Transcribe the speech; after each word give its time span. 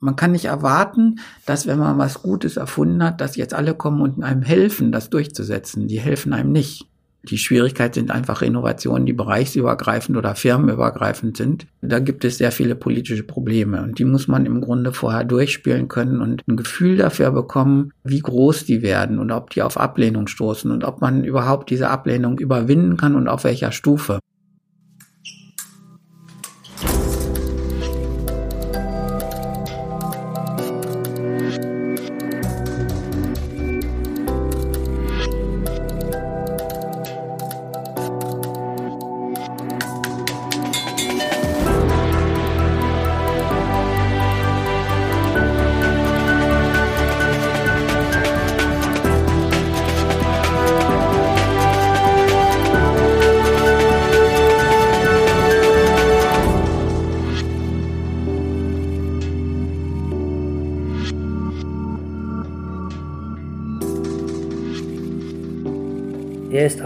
Man 0.00 0.16
kann 0.16 0.32
nicht 0.32 0.46
erwarten, 0.46 1.20
dass 1.44 1.66
wenn 1.66 1.78
man 1.78 1.98
was 1.98 2.22
Gutes 2.22 2.56
erfunden 2.56 3.04
hat, 3.04 3.20
dass 3.20 3.36
jetzt 3.36 3.52
alle 3.52 3.74
kommen 3.74 4.00
und 4.00 4.24
einem 4.24 4.42
helfen, 4.42 4.92
das 4.92 5.10
durchzusetzen. 5.10 5.88
Die 5.88 6.00
helfen 6.00 6.32
einem 6.32 6.52
nicht. 6.52 6.86
Die 7.22 7.36
Schwierigkeit 7.36 7.94
sind 7.94 8.10
einfach 8.10 8.40
Innovationen, 8.40 9.04
die 9.04 9.12
bereichsübergreifend 9.12 10.16
oder 10.16 10.34
firmenübergreifend 10.34 11.36
sind. 11.36 11.66
Da 11.82 11.98
gibt 11.98 12.24
es 12.24 12.38
sehr 12.38 12.50
viele 12.50 12.74
politische 12.74 13.24
Probleme 13.24 13.82
und 13.82 13.98
die 13.98 14.06
muss 14.06 14.26
man 14.26 14.46
im 14.46 14.62
Grunde 14.62 14.94
vorher 14.94 15.24
durchspielen 15.24 15.88
können 15.88 16.22
und 16.22 16.42
ein 16.48 16.56
Gefühl 16.56 16.96
dafür 16.96 17.30
bekommen, 17.30 17.92
wie 18.04 18.20
groß 18.20 18.64
die 18.64 18.80
werden 18.80 19.18
und 19.18 19.30
ob 19.32 19.50
die 19.50 19.60
auf 19.60 19.78
Ablehnung 19.78 20.28
stoßen 20.28 20.70
und 20.70 20.82
ob 20.82 21.02
man 21.02 21.22
überhaupt 21.24 21.68
diese 21.68 21.90
Ablehnung 21.90 22.38
überwinden 22.38 22.96
kann 22.96 23.14
und 23.16 23.28
auf 23.28 23.44
welcher 23.44 23.70
Stufe. 23.70 24.20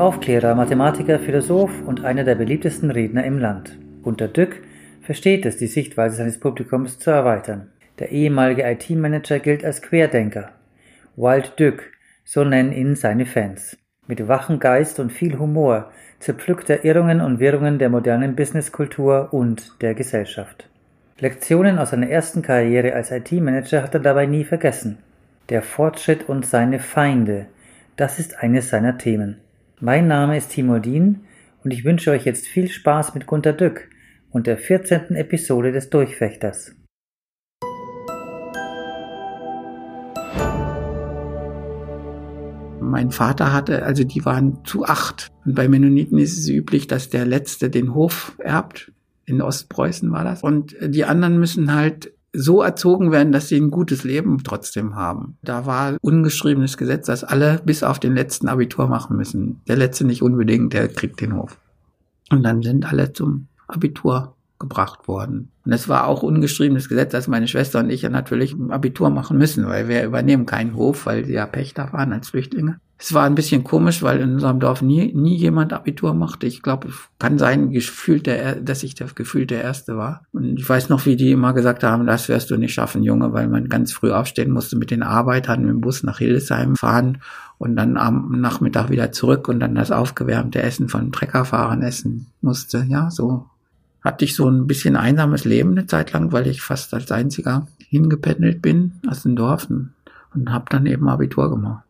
Aufklärer, 0.04 0.54
Mathematiker, 0.54 1.18
Philosoph 1.18 1.80
und 1.86 2.04
einer 2.04 2.24
der 2.24 2.34
beliebtesten 2.34 2.90
Redner 2.90 3.24
im 3.24 3.38
Land. 3.38 3.78
Gunter 4.02 4.28
Dück 4.28 4.60
versteht 5.00 5.46
es, 5.46 5.56
die 5.56 5.66
Sichtweise 5.66 6.16
seines 6.16 6.38
Publikums 6.38 6.98
zu 6.98 7.10
erweitern. 7.10 7.70
Der 7.98 8.12
ehemalige 8.12 8.70
IT-Manager 8.70 9.38
gilt 9.38 9.64
als 9.64 9.80
Querdenker. 9.80 10.50
Wild 11.16 11.58
Dück, 11.58 11.90
so 12.22 12.44
nennen 12.44 12.72
ihn 12.72 12.96
seine 12.96 13.24
Fans. 13.24 13.78
Mit 14.06 14.28
wachem 14.28 14.58
Geist 14.58 15.00
und 15.00 15.10
viel 15.10 15.38
Humor 15.38 15.90
zerpflückt 16.18 16.68
er 16.68 16.84
Irrungen 16.84 17.22
und 17.22 17.40
Wirrungen 17.40 17.78
der 17.78 17.88
modernen 17.88 18.36
Businesskultur 18.36 19.32
und 19.32 19.80
der 19.80 19.94
Gesellschaft. 19.94 20.68
Lektionen 21.18 21.78
aus 21.78 21.92
seiner 21.92 22.10
ersten 22.10 22.42
Karriere 22.42 22.92
als 22.92 23.10
IT-Manager 23.10 23.82
hat 23.82 23.94
er 23.94 24.00
dabei 24.00 24.26
nie 24.26 24.44
vergessen. 24.44 24.98
Der 25.48 25.62
Fortschritt 25.62 26.28
und 26.28 26.44
seine 26.44 26.78
Feinde, 26.78 27.46
das 27.96 28.18
ist 28.18 28.42
eines 28.42 28.68
seiner 28.68 28.98
Themen. 28.98 29.38
Mein 29.80 30.06
Name 30.06 30.36
ist 30.36 30.50
Timo 30.50 30.78
Dien 30.78 31.24
und 31.64 31.72
ich 31.72 31.84
wünsche 31.84 32.12
euch 32.12 32.24
jetzt 32.24 32.46
viel 32.46 32.68
Spaß 32.68 33.14
mit 33.14 33.26
Gunter 33.26 33.52
Dück 33.52 33.88
und 34.30 34.46
der 34.46 34.56
14. 34.56 35.16
Episode 35.16 35.72
des 35.72 35.90
Durchfechters. 35.90 36.76
Mein 42.80 43.10
Vater 43.10 43.52
hatte, 43.52 43.82
also 43.82 44.04
die 44.04 44.24
waren 44.24 44.64
zu 44.64 44.84
acht. 44.84 45.32
Und 45.44 45.56
bei 45.56 45.66
Mennoniten 45.66 46.18
ist 46.18 46.38
es 46.38 46.48
üblich, 46.48 46.86
dass 46.86 47.08
der 47.08 47.26
Letzte 47.26 47.68
den 47.68 47.94
Hof 47.94 48.36
erbt. 48.38 48.92
In 49.26 49.42
Ostpreußen 49.42 50.12
war 50.12 50.22
das. 50.22 50.44
Und 50.44 50.76
die 50.80 51.04
anderen 51.04 51.40
müssen 51.40 51.74
halt 51.74 52.13
so 52.34 52.62
erzogen 52.62 53.12
werden, 53.12 53.32
dass 53.32 53.48
sie 53.48 53.56
ein 53.56 53.70
gutes 53.70 54.04
Leben 54.04 54.42
trotzdem 54.42 54.96
haben. 54.96 55.38
Da 55.42 55.66
war 55.66 55.96
ungeschriebenes 56.02 56.76
Gesetz, 56.76 57.06
dass 57.06 57.24
alle 57.24 57.60
bis 57.64 57.82
auf 57.82 57.98
den 57.98 58.14
letzten 58.14 58.48
Abitur 58.48 58.88
machen 58.88 59.16
müssen. 59.16 59.62
Der 59.68 59.76
letzte 59.76 60.04
nicht 60.04 60.22
unbedingt, 60.22 60.72
der 60.72 60.88
kriegt 60.88 61.20
den 61.20 61.36
Hof. 61.36 61.58
Und 62.30 62.42
dann 62.42 62.62
sind 62.62 62.90
alle 62.90 63.12
zum 63.12 63.46
Abitur 63.68 64.34
gebracht 64.58 65.08
worden. 65.08 65.50
Und 65.64 65.72
es 65.72 65.88
war 65.88 66.06
auch 66.06 66.22
ungeschriebenes 66.22 66.88
Gesetz, 66.88 67.12
dass 67.12 67.28
meine 67.28 67.48
Schwester 67.48 67.80
und 67.80 67.90
ich 67.90 68.02
ja 68.02 68.08
natürlich 68.08 68.52
ein 68.54 68.70
Abitur 68.70 69.10
machen 69.10 69.38
müssen, 69.38 69.66
weil 69.66 69.88
wir 69.88 70.04
übernehmen 70.04 70.46
keinen 70.46 70.74
Hof, 70.74 71.06
weil 71.06 71.24
sie 71.24 71.34
ja 71.34 71.46
Pächter 71.46 71.92
waren 71.92 72.12
als 72.12 72.30
Flüchtlinge. 72.30 72.80
Es 72.96 73.12
war 73.12 73.24
ein 73.24 73.34
bisschen 73.34 73.64
komisch, 73.64 74.02
weil 74.02 74.20
in 74.20 74.34
unserem 74.34 74.60
Dorf 74.60 74.80
nie, 74.80 75.12
nie 75.14 75.34
jemand 75.34 75.72
Abitur 75.72 76.14
machte. 76.14 76.46
Ich 76.46 76.62
glaube, 76.62 76.88
kann 77.18 77.38
sein, 77.38 77.70
gefühlt 77.70 78.26
der, 78.26 78.56
dass 78.56 78.82
ich 78.82 78.94
der 78.94 79.08
gefühlt 79.14 79.50
der 79.50 79.62
Erste 79.62 79.96
war. 79.96 80.22
Und 80.32 80.58
ich 80.58 80.68
weiß 80.68 80.88
noch, 80.88 81.04
wie 81.04 81.16
die 81.16 81.32
immer 81.32 81.52
gesagt 81.52 81.82
haben, 81.82 82.06
das 82.06 82.28
wirst 82.28 82.50
du 82.50 82.56
nicht 82.56 82.72
schaffen, 82.72 83.02
Junge, 83.02 83.32
weil 83.32 83.48
man 83.48 83.68
ganz 83.68 83.92
früh 83.92 84.12
aufstehen 84.12 84.52
musste 84.52 84.76
mit 84.76 84.90
den 84.90 85.02
Arbeitern 85.02 85.62
mit 85.62 85.70
dem 85.70 85.80
Bus 85.80 86.02
nach 86.02 86.18
Hildesheim 86.18 86.76
fahren 86.76 87.18
und 87.58 87.76
dann 87.76 87.96
am 87.96 88.40
Nachmittag 88.40 88.90
wieder 88.90 89.12
zurück 89.12 89.48
und 89.48 89.60
dann 89.60 89.74
das 89.74 89.90
aufgewärmte 89.90 90.62
Essen 90.62 90.88
von 90.88 91.12
Treckerfahrern 91.12 91.82
essen 91.82 92.26
musste. 92.40 92.86
Ja, 92.88 93.10
so 93.10 93.46
hatte 94.02 94.24
ich 94.24 94.36
so 94.36 94.48
ein 94.48 94.66
bisschen 94.66 94.96
einsames 94.96 95.44
Leben 95.44 95.70
eine 95.72 95.86
Zeit 95.86 96.12
lang, 96.12 96.30
weil 96.30 96.46
ich 96.46 96.60
fast 96.60 96.94
als 96.94 97.10
einziger 97.10 97.66
hingependelt 97.88 98.62
bin 98.62 99.00
aus 99.08 99.22
dem 99.22 99.34
Dorf 99.34 99.68
und, 99.70 99.94
und 100.34 100.52
habe 100.52 100.66
dann 100.68 100.86
eben 100.86 101.08
Abitur 101.08 101.50
gemacht. 101.50 101.84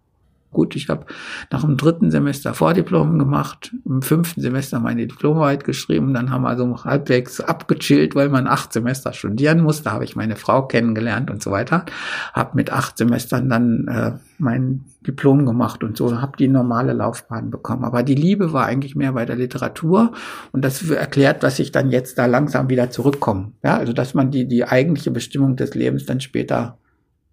Gut, 0.55 0.77
ich 0.77 0.89
habe 0.89 1.05
nach 1.51 1.63
dem 1.63 1.77
dritten 1.77 2.11
Semester 2.11 2.55
Vordiplom 2.55 3.19
gemacht, 3.19 3.75
im 3.85 4.01
fünften 4.01 4.41
Semester 4.41 4.81
meine 4.81 5.07
Diplomarbeit 5.07 5.65
geschrieben, 5.65 6.15
dann 6.15 6.31
haben 6.31 6.43
wir 6.43 6.49
also 6.49 6.85
halbwegs 6.85 7.41
abgechillt, 7.41 8.15
weil 8.15 8.31
man 8.31 8.47
acht 8.47 8.73
Semester 8.73 9.13
studieren 9.13 9.61
muss. 9.61 9.83
Da 9.83 9.91
habe 9.93 10.05
ich 10.05 10.17
meine 10.17 10.37
Frau 10.37 10.67
kennengelernt 10.67 11.31
und 11.31 11.43
so 11.43 11.51
weiter. 11.51 11.85
Habe 12.33 12.53
mit 12.55 12.73
acht 12.73 12.97
Semestern 12.97 13.51
dann 13.51 13.89
äh, 13.89 14.13
mein 14.39 14.85
Diplom 15.07 15.45
gemacht 15.45 15.85
und 15.85 15.97
so 15.97 16.21
habe 16.21 16.37
die 16.39 16.49
normale 16.49 16.93
Laufbahn 16.93 17.51
bekommen. 17.51 17.85
Aber 17.85 18.03
die 18.03 18.15
Liebe 18.15 18.53
war 18.53 18.65
eigentlich 18.65 18.95
mehr 18.95 19.13
bei 19.13 19.27
der 19.27 19.37
Literatur 19.37 20.13
und 20.53 20.65
das 20.65 20.89
erklärt, 20.89 21.43
was 21.43 21.59
ich 21.59 21.73
dann 21.73 21.91
jetzt 21.91 22.17
da 22.17 22.27
langsam 22.27 22.69
wieder 22.69 22.91
zurückkomme. 22.91 23.53
Ja, 23.63 23.77
also 23.77 23.93
dass 23.93 24.15
man 24.15 24.31
die 24.31 24.47
die 24.47 24.65
eigentliche 24.65 25.11
Bestimmung 25.11 25.57
des 25.57 25.75
Lebens 25.75 26.07
dann 26.07 26.21
später 26.21 26.79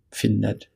findet. 0.09 0.69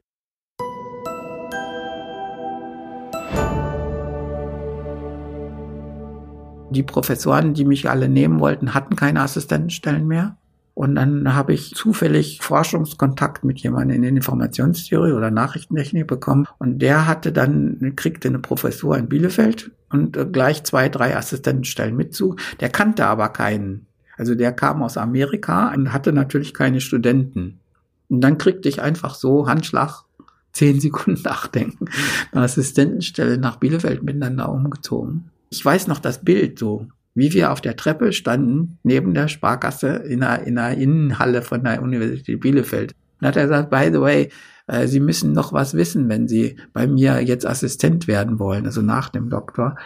Die 6.76 6.84
Professoren, 6.84 7.54
die 7.54 7.64
mich 7.64 7.90
alle 7.90 8.10
nehmen 8.10 8.42
wollten, 8.42 8.74
hatten 8.74 8.98
keine 8.98 9.22
Assistentenstellen 9.22 10.06
mehr. 10.06 10.36
Und 10.74 10.96
dann 10.96 11.34
habe 11.34 11.54
ich 11.54 11.74
zufällig 11.74 12.40
Forschungskontakt 12.42 13.46
mit 13.46 13.60
jemandem 13.60 14.04
in 14.04 14.18
Informationstheorie 14.18 15.14
oder 15.14 15.32
Nachrichtentechnik 15.32 16.06
bekommen. 16.06 16.48
Und 16.58 16.80
der 16.80 17.08
hatte 17.08 17.32
dann, 17.32 17.94
kriegte 17.96 18.28
eine 18.28 18.40
Professur 18.40 18.98
in 18.98 19.08
Bielefeld 19.08 19.72
und 19.90 20.18
äh, 20.18 20.26
gleich 20.26 20.66
zwei, 20.66 20.90
drei 20.90 21.16
Assistentenstellen 21.16 21.96
mit 21.96 22.14
zu. 22.14 22.36
Der 22.60 22.68
kannte 22.68 23.06
aber 23.06 23.30
keinen. 23.30 23.86
Also 24.18 24.36
der 24.36 24.52
kam 24.52 24.84
aus 24.84 24.98
Amerika 24.98 25.74
und 25.74 25.94
hatte 25.94 26.12
natürlich 26.12 26.54
keine 26.54 26.82
Studenten. 26.82 27.62
Und 28.10 28.20
dann 28.20 28.38
kriegte 28.38 28.68
ich 28.68 28.82
einfach 28.82 29.16
so 29.16 29.48
Handschlag 29.48 30.04
zehn 30.52 30.80
Sekunden 30.82 31.22
nachdenken. 31.22 31.86
Eine 32.34 32.44
Assistentenstelle 32.44 33.38
nach 33.38 33.56
Bielefeld 33.58 34.02
da 34.04 34.46
umgezogen. 34.46 35.32
Ich 35.56 35.64
weiß 35.64 35.88
noch 35.88 36.00
das 36.00 36.24
Bild 36.24 36.60
so, 36.60 36.88
wie 37.14 37.32
wir 37.34 37.52
auf 37.52 37.62
der 37.62 37.78
Treppe 37.78 38.12
standen, 38.12 38.78
neben 38.84 39.14
der 39.14 39.30
Sparkasse 39.30 39.88
in 39.88 40.22
einer, 40.22 40.46
in 40.46 40.58
einer 40.58 40.78
Innenhalle 40.78 41.42
von 41.42 41.64
der 41.64 41.82
Universität 41.82 42.42
Bielefeld. 42.42 42.94
Und 43.22 43.28
hat 43.28 43.38
er 43.38 43.44
gesagt, 43.44 43.70
by 43.70 43.90
the 43.92 44.02
way, 44.02 44.30
äh, 44.68 44.88
Sie 44.88 45.00
müssen 45.00 45.32
noch 45.32 45.54
was 45.54 45.76
wissen, 45.76 46.10
wenn 46.10 46.28
Sie 46.28 46.58
bei 46.74 46.88
mir 46.88 47.22
jetzt 47.22 47.46
Assistent 47.46 48.08
werden 48.08 48.38
wollen, 48.38 48.66
also 48.66 48.82
nach 48.82 49.08
dem 49.08 49.30
Doktor. 49.30 49.78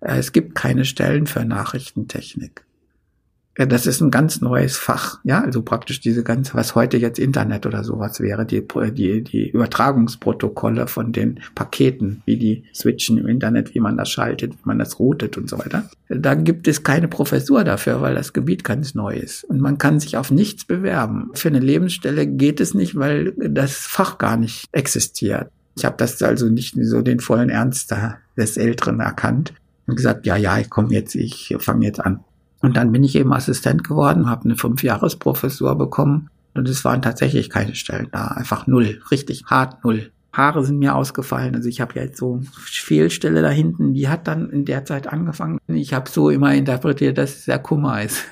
Äh, 0.00 0.18
es 0.18 0.32
gibt 0.32 0.54
keine 0.54 0.84
Stellen 0.84 1.26
für 1.26 1.46
Nachrichtentechnik. 1.46 2.66
Ja, 3.56 3.66
das 3.66 3.86
ist 3.86 4.00
ein 4.00 4.10
ganz 4.10 4.40
neues 4.40 4.76
Fach, 4.76 5.20
ja, 5.22 5.40
also 5.40 5.62
praktisch 5.62 6.00
diese 6.00 6.24
ganze, 6.24 6.54
was 6.54 6.74
heute 6.74 6.96
jetzt 6.96 7.20
Internet 7.20 7.66
oder 7.66 7.84
sowas 7.84 8.18
wäre, 8.18 8.44
die, 8.44 8.66
die, 8.92 9.22
die 9.22 9.48
Übertragungsprotokolle 9.48 10.88
von 10.88 11.12
den 11.12 11.38
Paketen, 11.54 12.22
wie 12.26 12.36
die 12.36 12.64
switchen 12.74 13.16
im 13.18 13.28
Internet, 13.28 13.74
wie 13.74 13.80
man 13.80 13.96
das 13.96 14.10
schaltet, 14.10 14.54
wie 14.54 14.64
man 14.64 14.80
das 14.80 14.98
routet 14.98 15.38
und 15.38 15.48
so 15.48 15.58
weiter. 15.58 15.88
Da 16.08 16.34
gibt 16.34 16.66
es 16.66 16.82
keine 16.82 17.06
Professur 17.06 17.62
dafür, 17.62 18.00
weil 18.00 18.16
das 18.16 18.32
Gebiet 18.32 18.64
ganz 18.64 18.96
neu 18.96 19.14
ist. 19.14 19.44
Und 19.44 19.60
man 19.60 19.78
kann 19.78 20.00
sich 20.00 20.16
auf 20.16 20.32
nichts 20.32 20.64
bewerben. 20.64 21.30
Für 21.34 21.48
eine 21.48 21.60
Lebensstelle 21.60 22.26
geht 22.26 22.60
es 22.60 22.74
nicht, 22.74 22.96
weil 22.96 23.34
das 23.36 23.76
Fach 23.76 24.18
gar 24.18 24.36
nicht 24.36 24.66
existiert. 24.72 25.50
Ich 25.76 25.84
habe 25.84 25.96
das 25.96 26.20
also 26.22 26.48
nicht 26.48 26.76
so 26.80 27.02
den 27.02 27.20
vollen 27.20 27.50
Ernst 27.50 27.94
des 28.36 28.56
Älteren 28.56 28.98
erkannt 28.98 29.54
und 29.86 29.96
gesagt, 29.96 30.26
ja, 30.26 30.36
ja, 30.36 30.58
ich 30.58 30.70
komme 30.70 30.92
jetzt, 30.92 31.14
ich 31.14 31.54
fange 31.60 31.86
jetzt 31.86 32.00
an. 32.00 32.20
Und 32.64 32.78
dann 32.78 32.92
bin 32.92 33.04
ich 33.04 33.14
eben 33.14 33.34
Assistent 33.34 33.84
geworden, 33.84 34.30
habe 34.30 34.46
eine 34.46 34.56
Fünfjahresprofessur 34.56 35.76
bekommen 35.76 36.30
und 36.54 36.66
es 36.66 36.82
waren 36.82 37.02
tatsächlich 37.02 37.50
keine 37.50 37.74
Stellen 37.74 38.08
da, 38.10 38.28
einfach 38.28 38.66
null, 38.66 39.02
richtig 39.10 39.44
hart 39.44 39.84
null. 39.84 40.12
Haare 40.32 40.64
sind 40.64 40.78
mir 40.78 40.94
ausgefallen. 40.94 41.54
Also 41.54 41.68
ich 41.68 41.82
habe 41.82 42.00
jetzt 42.00 42.16
so 42.16 42.40
Fehlstelle 42.56 43.42
da 43.42 43.50
hinten, 43.50 43.92
die 43.92 44.08
hat 44.08 44.26
dann 44.26 44.48
in 44.48 44.64
der 44.64 44.86
Zeit 44.86 45.06
angefangen. 45.06 45.58
Ich 45.68 45.92
habe 45.92 46.08
so 46.08 46.30
immer 46.30 46.54
interpretiert, 46.54 47.18
dass 47.18 47.36
es 47.36 47.44
der 47.44 47.58
Kummer 47.58 48.02
ist. 48.02 48.24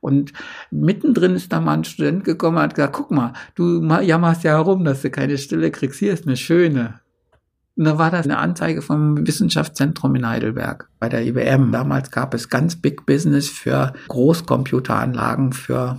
Und 0.00 0.32
mittendrin 0.72 1.36
ist 1.36 1.52
da 1.52 1.60
mal 1.60 1.74
ein 1.74 1.84
Student 1.84 2.24
gekommen 2.24 2.56
und 2.56 2.64
hat 2.64 2.74
gesagt, 2.74 2.94
guck 2.94 3.12
mal, 3.12 3.32
du 3.54 3.80
jammerst 4.02 4.42
ja 4.42 4.56
herum, 4.56 4.84
dass 4.84 5.02
du 5.02 5.10
keine 5.10 5.38
Stille 5.38 5.70
kriegst. 5.70 6.00
Hier 6.00 6.12
ist 6.12 6.26
eine 6.26 6.36
schöne. 6.36 7.00
Da 7.78 7.98
war 7.98 8.10
das 8.10 8.24
eine 8.24 8.38
Anzeige 8.38 8.80
vom 8.80 9.26
Wissenschaftszentrum 9.26 10.14
in 10.14 10.26
Heidelberg 10.26 10.88
bei 10.98 11.10
der 11.10 11.26
IBM. 11.26 11.72
Damals 11.72 12.10
gab 12.10 12.32
es 12.32 12.48
ganz 12.48 12.76
Big 12.76 13.04
Business 13.04 13.50
für 13.50 13.92
Großcomputeranlagen, 14.08 15.52
für 15.52 15.98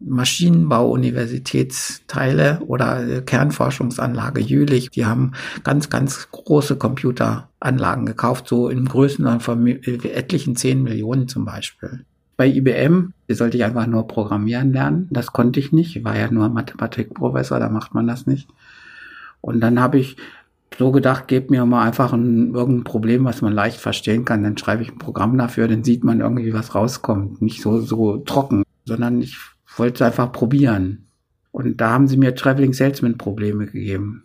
Maschinenbau, 0.00 0.90
Universitätsteile 0.90 2.60
oder 2.66 3.20
Kernforschungsanlage 3.20 4.40
Jülich. 4.40 4.88
Die 4.90 5.04
haben 5.04 5.32
ganz, 5.64 5.90
ganz 5.90 6.30
große 6.30 6.76
Computeranlagen 6.76 8.06
gekauft, 8.06 8.48
so 8.48 8.70
im 8.70 8.86
Größenordnung 8.86 9.40
von 9.40 9.66
etlichen 9.66 10.56
10 10.56 10.82
Millionen 10.82 11.28
zum 11.28 11.44
Beispiel. 11.44 12.06
Bei 12.38 12.46
IBM 12.46 13.12
sollte 13.28 13.58
ich 13.58 13.64
einfach 13.64 13.86
nur 13.86 14.06
programmieren 14.06 14.72
lernen. 14.72 15.08
Das 15.10 15.32
konnte 15.32 15.60
ich 15.60 15.72
nicht. 15.72 15.96
Ich 15.96 16.04
war 16.04 16.16
ja 16.16 16.30
nur 16.30 16.48
Mathematikprofessor, 16.48 17.58
da 17.58 17.68
macht 17.68 17.92
man 17.92 18.06
das 18.06 18.26
nicht. 18.26 18.48
Und 19.40 19.60
dann 19.60 19.80
habe 19.80 19.98
ich 19.98 20.16
so 20.78 20.92
gedacht, 20.92 21.26
gebt 21.26 21.50
mir 21.50 21.66
mal 21.66 21.84
einfach 21.84 22.12
ein, 22.12 22.54
irgendein 22.54 22.84
Problem, 22.84 23.24
was 23.24 23.42
man 23.42 23.52
leicht 23.52 23.80
verstehen 23.80 24.24
kann. 24.24 24.44
Dann 24.44 24.56
schreibe 24.56 24.82
ich 24.82 24.92
ein 24.92 24.98
Programm 24.98 25.36
dafür, 25.36 25.66
dann 25.66 25.82
sieht 25.82 26.04
man 26.04 26.20
irgendwie, 26.20 26.52
was 26.52 26.74
rauskommt. 26.74 27.42
Nicht 27.42 27.60
so, 27.60 27.80
so 27.80 28.18
trocken, 28.18 28.62
sondern 28.84 29.20
ich 29.20 29.36
wollte 29.76 29.94
es 29.96 30.02
einfach 30.02 30.30
probieren. 30.30 31.08
Und 31.50 31.80
da 31.80 31.90
haben 31.90 32.06
sie 32.06 32.16
mir 32.16 32.34
Traveling 32.34 32.72
Salesman 32.72 33.18
Probleme 33.18 33.66
gegeben. 33.66 34.22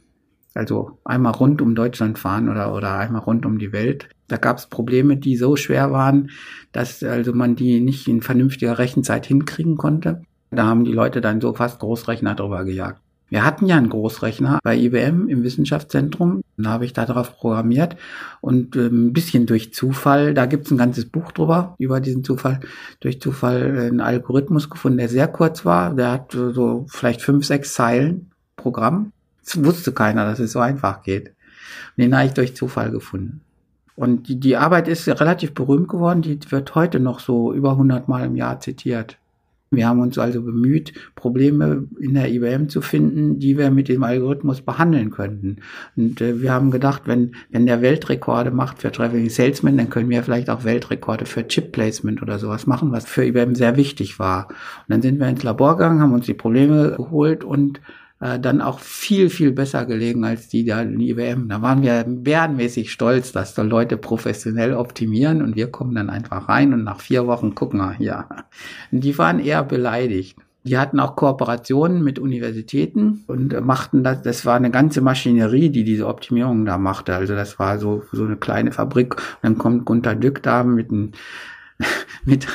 Also 0.54 1.00
einmal 1.04 1.34
rund 1.34 1.64
um 1.64 1.74
Deutschland 1.74 2.20
fahren 2.20 2.48
oder, 2.48 2.76
oder 2.76 3.00
einmal 3.00 3.24
rund 3.24 3.46
um 3.48 3.58
die 3.58 3.74
Welt. 3.74 4.10
Da 4.28 4.38
gab 4.38 4.58
es 4.58 4.68
Probleme, 4.68 5.18
die 5.18 5.36
so 5.36 5.56
schwer 5.56 5.92
waren, 5.92 6.30
dass 6.72 7.02
also 7.02 7.34
man 7.34 7.56
die 7.56 7.80
nicht 7.80 8.08
in 8.08 8.22
vernünftiger 8.22 8.78
Rechenzeit 8.78 9.26
hinkriegen 9.26 9.78
konnte. 9.78 10.22
Da 10.52 10.66
haben 10.68 10.86
die 10.86 10.92
Leute 10.92 11.22
dann 11.22 11.42
so 11.42 11.54
fast 11.54 11.80
Großrechner 11.80 12.36
drüber 12.36 12.64
gejagt. 12.66 13.02
Wir 13.34 13.44
hatten 13.44 13.66
ja 13.66 13.78
einen 13.78 13.90
Großrechner 13.90 14.60
bei 14.64 14.78
IBM 14.78 15.28
im 15.28 15.42
Wissenschaftszentrum. 15.42 16.44
Da 16.56 16.70
habe 16.70 16.86
ich 16.86 16.94
darauf 16.94 17.36
programmiert 17.36 17.96
und 18.42 18.76
äh, 18.76 18.86
ein 18.86 19.12
bisschen 19.12 19.48
durch 19.48 19.74
Zufall, 19.74 20.36
da 20.36 20.46
gibt 20.46 20.68
es 20.68 20.72
ein 20.72 20.78
ganzes 20.78 21.10
Buch 21.10 21.32
drüber, 21.32 21.74
über 21.80 22.00
diesen 22.00 22.24
Zufall, 22.24 22.60
durch 23.00 23.20
Zufall 23.20 23.76
einen 23.76 24.02
Algorithmus 24.02 24.70
gefunden, 24.70 25.00
der 25.00 25.10
sehr 25.10 25.28
kurz 25.28 25.66
war. 25.66 25.96
Der 25.96 26.12
hat 26.12 26.36
äh, 26.36 26.52
so 26.52 26.86
vielleicht 26.90 27.24
fünf, 27.24 27.44
sechs 27.44 27.74
Zeilen 27.74 28.30
Programm. 28.56 29.14
Das 29.44 29.66
wusste 29.66 29.94
keiner, 29.94 30.26
dass 30.26 30.38
es 30.38 30.52
so 30.52 30.60
einfach 30.60 31.02
geht. 31.02 31.30
Und 31.30 32.04
den 32.04 32.16
habe 32.16 32.28
ich 32.28 32.34
durch 32.34 32.56
Zufall 32.56 32.92
gefunden. 32.92 33.42
Und 33.96 34.28
die, 34.28 34.40
die 34.40 34.58
Arbeit 34.58 34.88
ist 34.88 35.08
relativ 35.08 35.56
berühmt 35.56 35.88
geworden, 35.88 36.22
die 36.22 36.40
wird 36.52 36.76
heute 36.76 37.00
noch 37.00 37.20
so 37.20 37.52
über 37.52 37.72
100 37.72 38.08
Mal 38.08 38.28
im 38.28 38.36
Jahr 38.36 38.60
zitiert. 38.60 39.18
Wir 39.76 39.88
haben 39.88 40.00
uns 40.00 40.18
also 40.18 40.42
bemüht, 40.42 40.94
Probleme 41.16 41.88
in 42.00 42.14
der 42.14 42.30
IBM 42.32 42.70
zu 42.70 42.82
finden, 42.82 43.40
die 43.40 43.58
wir 43.58 43.72
mit 43.72 43.90
dem 43.90 44.04
Algorithmus 44.04 44.62
behandeln 44.62 45.12
könnten. 45.12 45.58
Und 45.96 46.22
äh, 46.22 46.42
wir 46.42 46.52
haben 46.52 46.72
gedacht, 46.72 47.04
wenn, 47.06 47.36
wenn 47.52 47.66
der 47.66 47.82
Weltrekorde 47.82 48.52
macht 48.52 48.82
für 48.82 48.92
Traveling 48.92 49.30
Salesman, 49.30 49.78
dann 49.78 49.90
können 49.90 50.10
wir 50.10 50.24
vielleicht 50.24 50.50
auch 50.50 50.64
Weltrekorde 50.64 51.26
für 51.26 51.48
Chip 51.48 51.72
Placement 51.72 52.22
oder 52.22 52.40
sowas 52.40 52.68
machen, 52.68 52.92
was 52.92 53.06
für 53.06 53.26
IBM 53.26 53.56
sehr 53.56 53.78
wichtig 53.78 54.20
war. 54.20 54.48
Und 54.50 54.56
dann 54.90 55.02
sind 55.02 55.20
wir 55.20 55.28
ins 55.28 55.44
Labor 55.44 55.78
gegangen, 55.78 56.02
haben 56.02 56.14
uns 56.14 56.26
die 56.26 56.34
Probleme 56.34 56.94
geholt 56.98 57.44
und 57.44 57.82
äh, 58.20 58.40
dann 58.40 58.62
auch 58.62 58.80
viel, 58.80 59.30
viel 59.30 59.52
besser 59.52 59.86
gelegen 59.86 60.24
als 60.24 60.48
die 60.48 60.66
da 60.66 60.82
in 60.82 61.00
IBM. 61.00 61.50
Da 61.50 61.62
waren 61.62 61.82
wir 61.82 62.06
bärenmäßig 62.08 62.92
stolz, 62.92 63.32
dass 63.32 63.54
da 63.54 63.62
Leute 63.64 63.98
professionell 63.98 64.74
optimieren 64.74 65.42
und 65.42 65.56
wir 65.56 65.72
kommen 65.72 65.96
dann 65.96 66.10
einfach 66.10 66.50
rein 66.50 66.74
und 66.74 66.84
nach 66.84 67.02
vier 67.02 67.28
Wochen 67.28 67.56
gucken 67.56 67.80
wir, 67.80 67.96
ja. 68.00 68.28
Die 68.92 69.18
waren 69.18 69.40
eher 69.40 69.64
beleidigt. 69.64 70.38
Die 70.66 70.78
hatten 70.78 71.02
auch 71.02 71.18
Kooperationen 71.18 72.04
mit 72.04 72.20
Universitäten 72.20 73.26
und 73.28 73.60
machten 73.66 74.02
das, 74.02 74.22
das 74.22 74.46
war 74.46 74.56
eine 74.56 74.72
ganze 74.72 75.02
Maschinerie, 75.02 75.70
die 75.70 75.84
diese 75.84 76.08
Optimierung 76.08 76.64
da 76.66 76.78
machte. 76.78 77.14
Also 77.14 77.36
das 77.36 77.60
war 77.60 77.80
so, 77.80 78.04
so 78.14 78.24
eine 78.24 78.38
kleine 78.38 78.72
Fabrik. 78.72 79.16
Und 79.16 79.24
dann 79.42 79.58
kommt 79.58 79.84
Gunter 79.84 80.16
Dück 80.16 80.42
da 80.42 80.64
mit 80.64 80.90
einem 80.90 81.12
mit, 82.26 82.48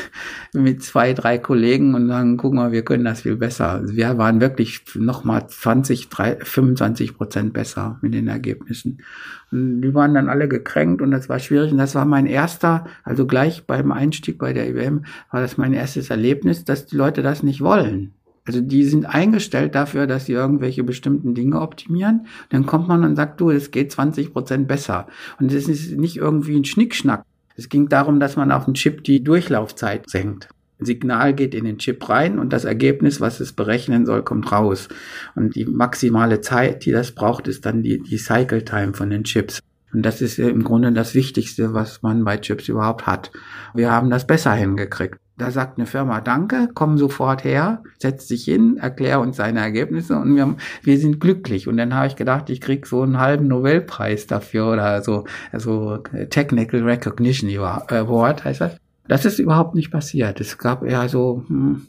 mit 0.53 0.83
zwei, 0.83 1.13
drei 1.13 1.39
Kollegen 1.39 1.95
und 1.95 2.09
sagen, 2.09 2.37
guck 2.37 2.55
mal, 2.55 2.73
wir 2.73 2.83
können 2.83 3.05
das 3.05 3.23
viel 3.23 3.37
besser. 3.37 3.71
Also 3.71 3.97
wir 3.97 4.19
waren 4.19 4.41
wirklich 4.41 4.83
nochmal 4.95 5.47
20, 5.49 6.09
3, 6.09 6.39
25 6.43 7.17
Prozent 7.17 7.53
besser 7.53 7.99
mit 8.03 8.15
den 8.15 8.29
Ergebnissen. 8.29 9.03
Und 9.51 9.81
die 9.83 9.95
waren 9.95 10.15
dann 10.15 10.29
alle 10.29 10.49
gekränkt 10.49 11.03
und 11.03 11.11
das 11.11 11.29
war 11.29 11.39
schwierig. 11.39 11.73
Und 11.73 11.79
das 11.79 11.95
war 11.95 12.05
mein 12.05 12.27
erster, 12.27 12.87
also 13.05 13.27
gleich 13.27 13.67
beim 13.67 13.93
Einstieg 13.93 14.39
bei 14.39 14.53
der 14.53 14.69
IBM, 14.69 15.05
war 15.31 15.41
das 15.41 15.57
mein 15.57 15.73
erstes 15.73 16.11
Erlebnis, 16.11 16.65
dass 16.65 16.87
die 16.87 16.97
Leute 16.97 17.23
das 17.23 17.43
nicht 17.43 17.61
wollen. 17.61 18.13
Also 18.49 18.63
die 18.63 18.85
sind 18.85 19.05
eingestellt 19.05 19.75
dafür, 19.75 20.07
dass 20.07 20.25
sie 20.25 20.33
irgendwelche 20.33 20.83
bestimmten 20.83 21.35
Dinge 21.35 21.61
optimieren. 21.61 22.27
Dann 22.49 22.65
kommt 22.65 22.89
man 22.89 23.05
und 23.05 23.15
sagt, 23.15 23.39
du, 23.43 23.51
es 23.51 23.71
geht 23.71 23.93
20 23.93 24.33
Prozent 24.33 24.67
besser. 24.67 25.07
Und 25.39 25.53
es 25.53 25.69
ist 25.69 25.99
nicht 25.99 26.17
irgendwie 26.17 26.57
ein 26.57 26.65
Schnickschnack. 26.65 27.25
Es 27.59 27.69
ging 27.69 27.89
darum, 27.89 28.21
dass 28.21 28.37
man 28.37 28.53
auf 28.53 28.67
dem 28.67 28.75
Chip 28.75 29.03
die 29.03 29.25
Durchlaufzeit 29.25 30.09
senkt. 30.09 30.49
Ein 30.81 30.85
Signal 30.85 31.35
geht 31.35 31.57
in 31.57 31.65
den 31.65 31.79
Chip 31.79 32.09
rein 32.09 32.39
und 32.39 32.53
das 32.53 32.65
Ergebnis, 32.65 33.21
was 33.21 33.41
es 33.41 33.53
berechnen 33.53 34.07
soll, 34.07 34.23
kommt 34.23 34.53
raus. 34.53 34.89
Und 35.35 35.57
die 35.57 35.65
maximale 35.65 36.41
Zeit, 36.41 36.85
die 36.85 36.93
das 36.93 37.11
braucht, 37.11 37.49
ist 37.49 37.67
dann 37.67 37.83
die, 37.83 38.01
die 38.01 38.17
Cycle 38.17 38.65
Time 38.65 38.95
von 38.95 39.11
den 39.11 39.25
Chips. 39.25 39.59
Und 39.93 40.03
das 40.03 40.23
ist 40.23 40.39
im 40.39 40.63
Grunde 40.63 40.93
das 40.93 41.17
Wichtigste, 41.17 41.75
was 41.75 42.01
man 42.03 42.25
bei 42.25 42.37
Chips 42.37 42.69
überhaupt 42.69 43.09
hat. 43.09 43.33
Wir 43.75 43.91
haben 43.91 44.09
das 44.09 44.25
besser 44.25 44.53
hingekriegt. 44.53 45.19
Da 45.39 45.53
sagt 45.53 45.79
eine 45.79 45.87
Firma 45.87 46.21
Danke, 46.21 46.69
komm 46.75 46.99
sofort 46.99 47.45
her, 47.45 47.83
setz 47.99 48.27
dich 48.27 48.45
hin, 48.45 48.77
erklär 48.77 49.21
uns 49.21 49.37
seine 49.37 49.61
Ergebnisse 49.61 50.17
und 50.17 50.35
wir, 50.35 50.57
wir 50.83 50.99
sind 50.99 51.21
glücklich. 51.21 51.69
Und 51.69 51.77
dann 51.77 51.95
habe 51.95 52.09
ich 52.09 52.17
gedacht, 52.17 52.51
ich 52.51 52.61
krieg 52.61 52.87
so 52.87 53.03
einen 53.03 53.19
halben 53.19 53.47
Nobelpreis 53.47 54.27
dafür 54.27 54.73
oder 54.73 55.03
so, 55.03 55.25
also 55.53 55.99
Technical 56.31 56.83
Recognition 56.83 57.51
Award 57.51 58.45
heißt 58.45 58.61
das. 58.61 58.77
Das 59.07 59.25
ist 59.25 59.39
überhaupt 59.39 59.75
nicht 59.75 59.91
passiert. 59.91 60.41
Es 60.41 60.59
gab 60.59 60.85
eher 60.85 61.09
so, 61.09 61.45
hm, 61.47 61.87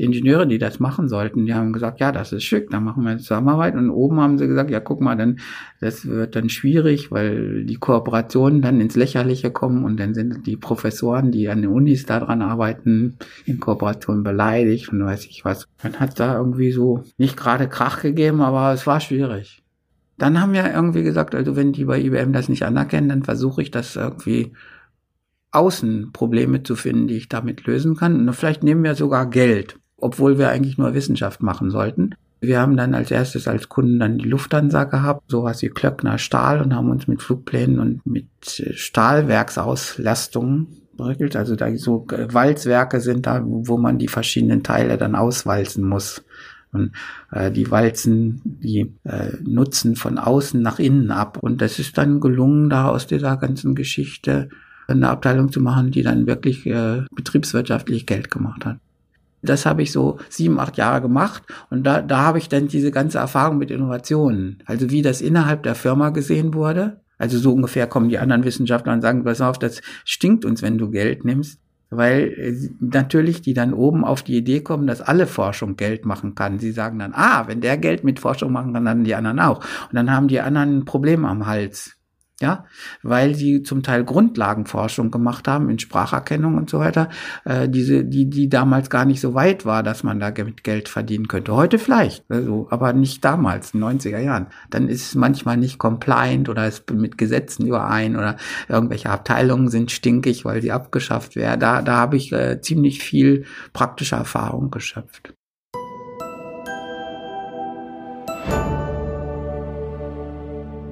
die 0.00 0.06
Ingenieure, 0.06 0.46
die 0.46 0.58
das 0.58 0.80
machen 0.80 1.08
sollten, 1.08 1.44
die 1.44 1.52
haben 1.52 1.74
gesagt, 1.74 2.00
ja, 2.00 2.10
das 2.10 2.32
ist 2.32 2.44
schick, 2.44 2.70
dann 2.70 2.84
machen 2.84 3.04
wir 3.04 3.18
Zusammenarbeit. 3.18 3.74
Und 3.74 3.90
oben 3.90 4.18
haben 4.18 4.38
sie 4.38 4.46
gesagt, 4.46 4.70
ja, 4.70 4.80
guck 4.80 5.02
mal, 5.02 5.14
dann, 5.14 5.40
das 5.80 6.06
wird 6.06 6.34
dann 6.36 6.48
schwierig, 6.48 7.10
weil 7.10 7.64
die 7.64 7.76
Kooperationen 7.76 8.62
dann 8.62 8.80
ins 8.80 8.96
Lächerliche 8.96 9.50
kommen 9.50 9.84
und 9.84 10.00
dann 10.00 10.14
sind 10.14 10.46
die 10.46 10.56
Professoren, 10.56 11.32
die 11.32 11.50
an 11.50 11.60
den 11.60 11.70
Unis 11.70 12.06
daran 12.06 12.40
arbeiten, 12.40 13.18
in 13.44 13.60
Kooperation 13.60 14.22
beleidigt 14.22 14.90
und 14.90 15.04
weiß 15.04 15.26
ich 15.26 15.44
was. 15.44 15.66
Dann 15.82 16.00
hat 16.00 16.18
da 16.18 16.34
irgendwie 16.36 16.72
so 16.72 17.04
nicht 17.18 17.36
gerade 17.36 17.68
Krach 17.68 18.00
gegeben, 18.00 18.40
aber 18.40 18.72
es 18.72 18.86
war 18.86 19.00
schwierig. 19.00 19.62
Dann 20.16 20.40
haben 20.40 20.54
wir 20.54 20.72
irgendwie 20.72 21.02
gesagt, 21.02 21.34
also 21.34 21.56
wenn 21.56 21.72
die 21.72 21.84
bei 21.84 22.00
IBM 22.00 22.32
das 22.32 22.48
nicht 22.48 22.62
anerkennen, 22.62 23.10
dann 23.10 23.22
versuche 23.22 23.60
ich 23.60 23.70
das 23.70 23.96
irgendwie 23.96 24.52
außen 25.50 26.12
Probleme 26.12 26.62
zu 26.62 26.76
finden, 26.76 27.08
die 27.08 27.16
ich 27.16 27.28
damit 27.28 27.66
lösen 27.66 27.96
kann. 27.96 28.28
Und 28.28 28.34
vielleicht 28.34 28.62
nehmen 28.62 28.84
wir 28.84 28.94
sogar 28.94 29.28
Geld 29.28 29.79
obwohl 30.00 30.38
wir 30.38 30.50
eigentlich 30.50 30.78
nur 30.78 30.94
Wissenschaft 30.94 31.42
machen 31.42 31.70
sollten. 31.70 32.14
Wir 32.40 32.60
haben 32.60 32.76
dann 32.76 32.94
als 32.94 33.10
erstes 33.10 33.46
als 33.48 33.68
Kunden 33.68 33.98
dann 34.00 34.16
die 34.16 34.28
Lufthansa 34.28 34.84
gehabt, 34.84 35.30
sowas 35.30 35.60
wie 35.60 35.68
Klöckner 35.68 36.16
Stahl 36.16 36.62
und 36.62 36.74
haben 36.74 36.90
uns 36.90 37.06
mit 37.06 37.20
Flugplänen 37.22 37.78
und 37.78 38.06
mit 38.06 38.26
Stahlwerksauslastungen 38.74 40.68
beregelt. 40.96 41.36
Also 41.36 41.54
da 41.54 41.74
so 41.76 42.06
Walzwerke 42.08 43.00
sind 43.00 43.26
da, 43.26 43.42
wo 43.44 43.76
man 43.76 43.98
die 43.98 44.08
verschiedenen 44.08 44.62
Teile 44.62 44.96
dann 44.96 45.14
auswalzen 45.14 45.86
muss. 45.86 46.22
Und 46.72 46.92
äh, 47.32 47.50
die 47.50 47.70
walzen 47.70 48.40
die 48.44 48.94
äh, 49.04 49.32
Nutzen 49.42 49.96
von 49.96 50.18
außen 50.18 50.62
nach 50.62 50.78
innen 50.78 51.10
ab. 51.10 51.38
Und 51.40 51.60
das 51.60 51.78
ist 51.78 51.98
dann 51.98 52.20
gelungen, 52.20 52.70
da 52.70 52.88
aus 52.88 53.06
dieser 53.06 53.36
ganzen 53.36 53.74
Geschichte 53.74 54.48
eine 54.86 55.10
Abteilung 55.10 55.52
zu 55.52 55.60
machen, 55.60 55.90
die 55.90 56.02
dann 56.02 56.26
wirklich 56.26 56.66
äh, 56.66 57.02
betriebswirtschaftlich 57.14 58.06
Geld 58.06 58.30
gemacht 58.30 58.64
hat. 58.64 58.78
Das 59.42 59.66
habe 59.66 59.82
ich 59.82 59.92
so 59.92 60.18
sieben, 60.28 60.60
acht 60.60 60.76
Jahre 60.76 61.00
gemacht 61.00 61.42
und 61.70 61.84
da, 61.84 62.02
da 62.02 62.18
habe 62.18 62.38
ich 62.38 62.48
dann 62.48 62.68
diese 62.68 62.90
ganze 62.90 63.18
Erfahrung 63.18 63.58
mit 63.58 63.70
Innovationen, 63.70 64.62
also 64.66 64.90
wie 64.90 65.02
das 65.02 65.20
innerhalb 65.20 65.62
der 65.62 65.74
Firma 65.74 66.10
gesehen 66.10 66.54
wurde. 66.54 67.00
Also 67.18 67.38
so 67.38 67.52
ungefähr 67.52 67.86
kommen 67.86 68.08
die 68.08 68.18
anderen 68.18 68.44
Wissenschaftler 68.44 68.94
und 68.94 69.02
sagen, 69.02 69.24
pass 69.24 69.42
auf, 69.42 69.58
das 69.58 69.82
stinkt 70.04 70.44
uns, 70.44 70.62
wenn 70.62 70.78
du 70.78 70.90
Geld 70.90 71.24
nimmst. 71.24 71.60
Weil 71.90 72.32
äh, 72.38 72.70
natürlich 72.78 73.42
die 73.42 73.52
dann 73.52 73.74
oben 73.74 74.04
auf 74.04 74.22
die 74.22 74.36
Idee 74.36 74.60
kommen, 74.60 74.86
dass 74.86 75.00
alle 75.00 75.26
Forschung 75.26 75.76
Geld 75.76 76.06
machen 76.06 76.34
kann. 76.36 76.60
Sie 76.60 76.70
sagen 76.70 77.00
dann, 77.00 77.12
ah, 77.14 77.48
wenn 77.48 77.60
der 77.60 77.76
Geld 77.76 78.04
mit 78.04 78.20
Forschung 78.20 78.52
machen 78.52 78.72
kann, 78.72 78.84
dann 78.84 79.04
die 79.04 79.16
anderen 79.16 79.40
auch. 79.40 79.58
Und 79.58 79.94
dann 79.94 80.10
haben 80.12 80.28
die 80.28 80.40
anderen 80.40 80.78
ein 80.78 80.84
Problem 80.84 81.24
am 81.24 81.46
Hals. 81.46 81.99
Ja, 82.40 82.64
weil 83.02 83.34
sie 83.34 83.62
zum 83.62 83.82
Teil 83.82 84.04
Grundlagenforschung 84.04 85.10
gemacht 85.10 85.46
haben 85.46 85.68
in 85.68 85.78
Spracherkennung 85.78 86.56
und 86.56 86.70
so 86.70 86.78
weiter, 86.78 87.10
äh, 87.44 87.68
diese, 87.68 88.04
die, 88.04 88.30
die 88.30 88.48
damals 88.48 88.88
gar 88.88 89.04
nicht 89.04 89.20
so 89.20 89.34
weit 89.34 89.66
war, 89.66 89.82
dass 89.82 90.02
man 90.02 90.20
da 90.20 90.30
mit 90.30 90.64
Geld 90.64 90.88
verdienen 90.88 91.28
könnte. 91.28 91.54
Heute 91.54 91.78
vielleicht, 91.78 92.24
also, 92.30 92.66
aber 92.70 92.92
nicht 92.94 93.24
damals, 93.24 93.74
in 93.74 93.80
den 93.80 94.00
90er 94.00 94.18
Jahren. 94.18 94.46
Dann 94.70 94.88
ist 94.88 95.08
es 95.08 95.14
manchmal 95.14 95.58
nicht 95.58 95.78
compliant 95.78 96.48
oder 96.48 96.66
ist 96.66 96.90
mit 96.90 97.18
Gesetzen 97.18 97.66
überein 97.66 98.16
oder 98.16 98.36
irgendwelche 98.68 99.10
Abteilungen 99.10 99.68
sind 99.68 99.90
stinkig, 99.90 100.44
weil 100.44 100.62
sie 100.62 100.72
abgeschafft 100.72 101.36
werden. 101.36 101.60
Da, 101.60 101.82
da 101.82 101.96
habe 101.96 102.16
ich 102.16 102.32
äh, 102.32 102.60
ziemlich 102.62 103.02
viel 103.02 103.44
praktische 103.72 104.16
Erfahrung 104.16 104.70
geschöpft. 104.70 105.34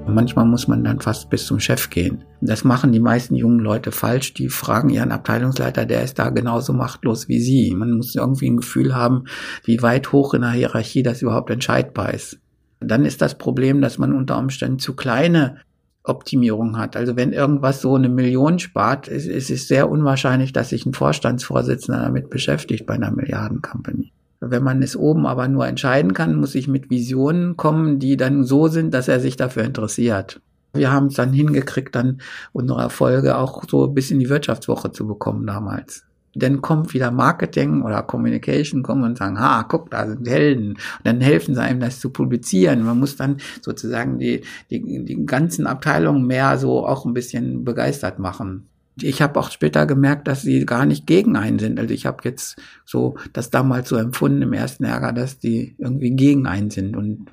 Manchmal 0.09 0.47
muss 0.47 0.69
man 0.69 0.85
dann 0.85 1.01
fast 1.01 1.31
bis 1.31 1.47
zum 1.47 1.61
Chef 1.61 1.91
gehen. 1.91 2.25
Das 2.41 2.65
machen 2.65 2.93
die 2.93 3.01
meisten 3.01 3.35
jungen 3.35 3.61
Leute 3.61 3.93
falsch. 3.93 4.35
Die 4.35 4.49
fragen 4.49 4.91
ihren 4.91 5.13
Abteilungsleiter, 5.13 5.87
der 5.87 6.03
ist 6.03 6.19
da 6.19 6.31
genauso 6.31 6.73
machtlos 6.73 7.29
wie 7.29 7.41
sie. 7.41 7.75
Man 7.75 7.93
muss 7.93 8.15
irgendwie 8.15 8.49
ein 8.49 8.59
Gefühl 8.59 8.95
haben, 8.95 9.25
wie 9.65 9.83
weit 9.83 10.13
hoch 10.13 10.35
in 10.35 10.41
der 10.43 10.53
Hierarchie 10.53 11.03
das 11.03 11.23
überhaupt 11.23 11.51
entscheidbar 11.51 12.15
ist. 12.15 12.39
Dann 12.81 13.05
ist 13.05 13.21
das 13.21 13.37
Problem, 13.37 13.81
dass 13.81 13.99
man 13.99 14.15
unter 14.15 14.39
Umständen 14.39 14.79
zu 14.79 14.95
kleine 14.95 15.59
Optimierung 16.05 16.79
hat. 16.79 16.97
Also 16.97 17.17
wenn 17.17 17.33
irgendwas 17.33 17.81
so 17.81 17.95
eine 17.95 18.09
Million 18.09 18.59
spart, 18.59 19.09
ist, 19.09 19.27
ist 19.27 19.51
es 19.51 19.69
sehr 19.69 19.91
unwahrscheinlich, 19.91 20.53
dass 20.53 20.71
sich 20.71 20.87
ein 20.87 20.95
Vorstandsvorsitzender 20.95 22.03
damit 22.03 22.31
beschäftigt 22.31 22.87
bei 22.87 22.95
einer 22.95 23.11
Milliarden-Company. 23.11 24.13
Wenn 24.41 24.63
man 24.63 24.83
es 24.83 24.97
oben 24.97 25.27
aber 25.27 25.49
nur 25.49 25.67
entscheiden 25.67 26.15
kann, 26.15 26.37
muss 26.37 26.55
ich 26.55 26.69
mit 26.69 26.91
Visionen 26.91 27.57
kommen, 27.57 27.99
die 27.99 28.17
dann 28.17 28.45
so 28.45 28.69
sind, 28.69 28.95
dass 28.95 29.09
er 29.09 29.19
sich 29.19 29.37
dafür 29.37 29.65
interessiert. 29.65 30.41
Wir 30.75 30.93
haben 30.93 31.07
es 31.07 31.15
dann 31.15 31.33
hingekriegt, 31.33 31.95
dann 31.95 32.21
unsere 32.53 32.81
Erfolge 32.81 33.37
auch 33.37 33.65
so 33.69 33.89
bis 33.89 34.11
in 34.11 34.21
die 34.21 34.29
Wirtschaftswoche 34.29 34.93
zu 34.93 35.07
bekommen 35.07 35.47
damals. 35.47 36.05
Dann 36.35 36.63
kommt 36.63 36.95
wieder 36.95 37.11
Marketing 37.11 37.83
oder 37.83 38.03
Communication 38.03 38.85
kommen 38.85 39.03
und 39.03 39.19
sagen, 39.19 39.41
ha, 39.41 39.65
guck, 39.65 39.91
da 39.91 40.07
sind 40.07 40.29
Helden. 40.29 40.73
Und 40.73 40.79
dann 41.05 41.21
helfen 41.21 41.55
sie 41.55 41.63
einem, 41.63 41.81
das 41.81 41.99
zu 41.99 42.11
publizieren. 42.11 42.85
Man 42.85 43.01
muss 43.01 43.17
dann 43.17 43.39
sozusagen 43.61 44.19
die, 44.19 44.43
die, 44.71 45.05
die 45.05 45.27
ganzen 45.27 45.67
Abteilungen 45.67 46.27
mehr 46.27 46.59
so 46.59 46.87
auch 46.87 47.07
ein 47.07 47.15
bisschen 47.15 47.65
begeistert 47.65 48.21
machen 48.21 48.69
ich 49.03 49.23
habe 49.23 49.39
auch 49.39 49.51
später 49.51 49.87
gemerkt, 49.87 50.29
dass 50.29 50.43
sie 50.43 50.65
gar 50.67 50.87
nicht 50.87 51.07
gegen 51.07 51.37
einen 51.37 51.59
sind. 51.59 51.79
Also 51.79 51.95
ich 51.95 52.07
habe 52.07 52.19
jetzt 52.25 52.57
so 52.85 53.17
das 53.33 53.51
damals 53.51 53.89
so 53.89 53.97
empfunden 53.97 54.43
im 54.43 54.53
ersten 54.53 54.85
Ärger, 54.85 55.13
dass 55.13 55.39
die 55.39 55.75
irgendwie 55.79 56.11
gegen 56.11 56.47
einen 56.47 56.71
sind 56.71 56.97
und 56.97 57.27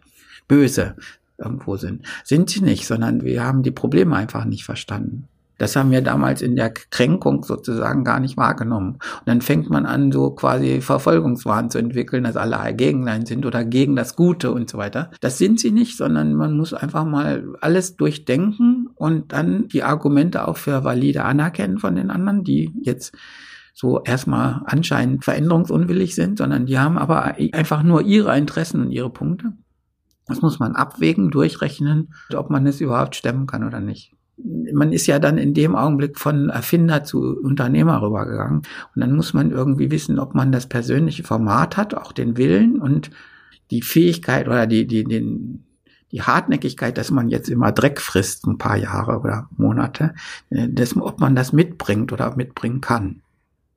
böse 0.48 0.96
irgendwo 1.38 1.78
sind. 1.78 2.06
Sind 2.24 2.50
sie 2.50 2.62
nicht, 2.62 2.88
sondern 2.88 3.24
wir 3.24 3.44
haben 3.44 3.64
die 3.64 3.72
Probleme 3.72 4.16
einfach 4.16 4.46
nicht 4.46 4.64
verstanden. 4.64 5.28
Das 5.58 5.76
haben 5.76 5.92
wir 5.92 6.02
damals 6.02 6.42
in 6.42 6.56
der 6.56 6.72
Kränkung 6.72 7.44
sozusagen 7.44 8.04
gar 8.04 8.20
nicht 8.20 8.38
wahrgenommen. 8.38 8.94
Und 8.96 9.28
dann 9.28 9.42
fängt 9.42 9.70
man 9.70 9.86
an, 9.86 10.12
so 10.12 10.32
quasi 10.32 10.82
Verfolgungswahn 10.82 11.70
zu 11.70 11.78
entwickeln, 11.78 12.26
dass 12.26 12.36
alle 12.36 12.74
gegen 12.74 13.08
einen 13.08 13.26
sind 13.26 13.46
oder 13.46 13.64
gegen 13.64 13.96
das 13.96 14.16
Gute 14.16 14.52
und 14.52 14.70
so 14.70 14.78
weiter. 14.78 15.12
Das 15.22 15.38
sind 15.38 15.60
sie 15.60 15.72
nicht, 15.72 15.98
sondern 15.98 16.34
man 16.34 16.58
muss 16.58 16.74
einfach 16.74 17.06
mal 17.06 17.56
alles 17.62 17.96
durchdenken 17.96 18.90
und 18.96 19.32
dann 19.32 19.68
die 19.68 19.84
Argumente 19.84 20.48
auch 20.48 20.58
für 20.58 20.84
valide 20.84 21.24
anerkennen 21.24 21.78
von 21.78 21.96
den 21.96 22.10
anderen, 22.10 22.44
die 22.44 22.72
jetzt 22.82 23.16
so 23.74 24.02
erstmal 24.04 24.62
anscheinend 24.66 25.26
veränderungsunwillig 25.26 26.16
sind, 26.16 26.38
sondern 26.38 26.66
die 26.66 26.80
haben 26.80 26.98
aber 26.98 27.36
einfach 27.52 27.84
nur 27.84 28.02
ihre 28.02 28.38
Interessen 28.38 28.82
und 28.82 28.92
ihre 28.92 29.10
Punkte. 29.10 29.54
Das 30.28 30.42
muss 30.42 30.60
man 30.60 30.76
abwägen, 30.76 31.30
durchrechnen, 31.30 32.14
ob 32.34 32.50
man 32.50 32.66
es 32.66 32.82
überhaupt 32.82 33.16
stemmen 33.16 33.48
kann 33.48 33.64
oder 33.64 33.80
nicht 33.80 34.16
man 34.38 34.92
ist 34.92 35.08
ja 35.08 35.20
dann 35.20 35.38
in 35.38 35.54
dem 35.54 35.76
Augenblick 35.76 36.20
von 36.20 36.50
Erfinder 36.50 37.04
zu 37.04 37.40
Unternehmer 37.40 38.02
rübergegangen. 38.02 38.60
Und 38.60 39.02
dann 39.02 39.16
muss 39.16 39.34
man 39.34 39.52
irgendwie 39.52 39.92
wissen, 39.92 40.20
ob 40.20 40.36
man 40.36 40.52
das 40.52 40.68
persönliche 40.68 41.24
Format 41.24 41.78
hat, 41.78 41.94
auch 41.94 42.12
den 42.12 42.38
Willen 42.38 42.82
und 42.82 43.12
die 43.72 43.82
Fähigkeit 43.82 44.48
oder 44.48 44.68
die, 44.68 44.88
die, 44.88 45.06
den, 45.06 45.64
die 46.12 46.22
Hartnäckigkeit, 46.22 46.98
dass 46.98 47.12
man 47.12 47.30
jetzt 47.30 47.50
immer 47.50 47.72
Dreck 47.72 48.02
frisst, 48.02 48.46
ein 48.46 48.58
paar 48.58 48.78
Jahre 48.78 49.20
oder 49.20 49.50
Monate, 49.58 50.14
äh, 50.50 50.68
dass, 50.70 50.96
ob 50.96 51.20
man 51.20 51.36
das 51.36 51.54
mitbringt 51.54 52.12
oder 52.12 52.36
mitbringen 52.36 52.82
kann. 52.82 53.22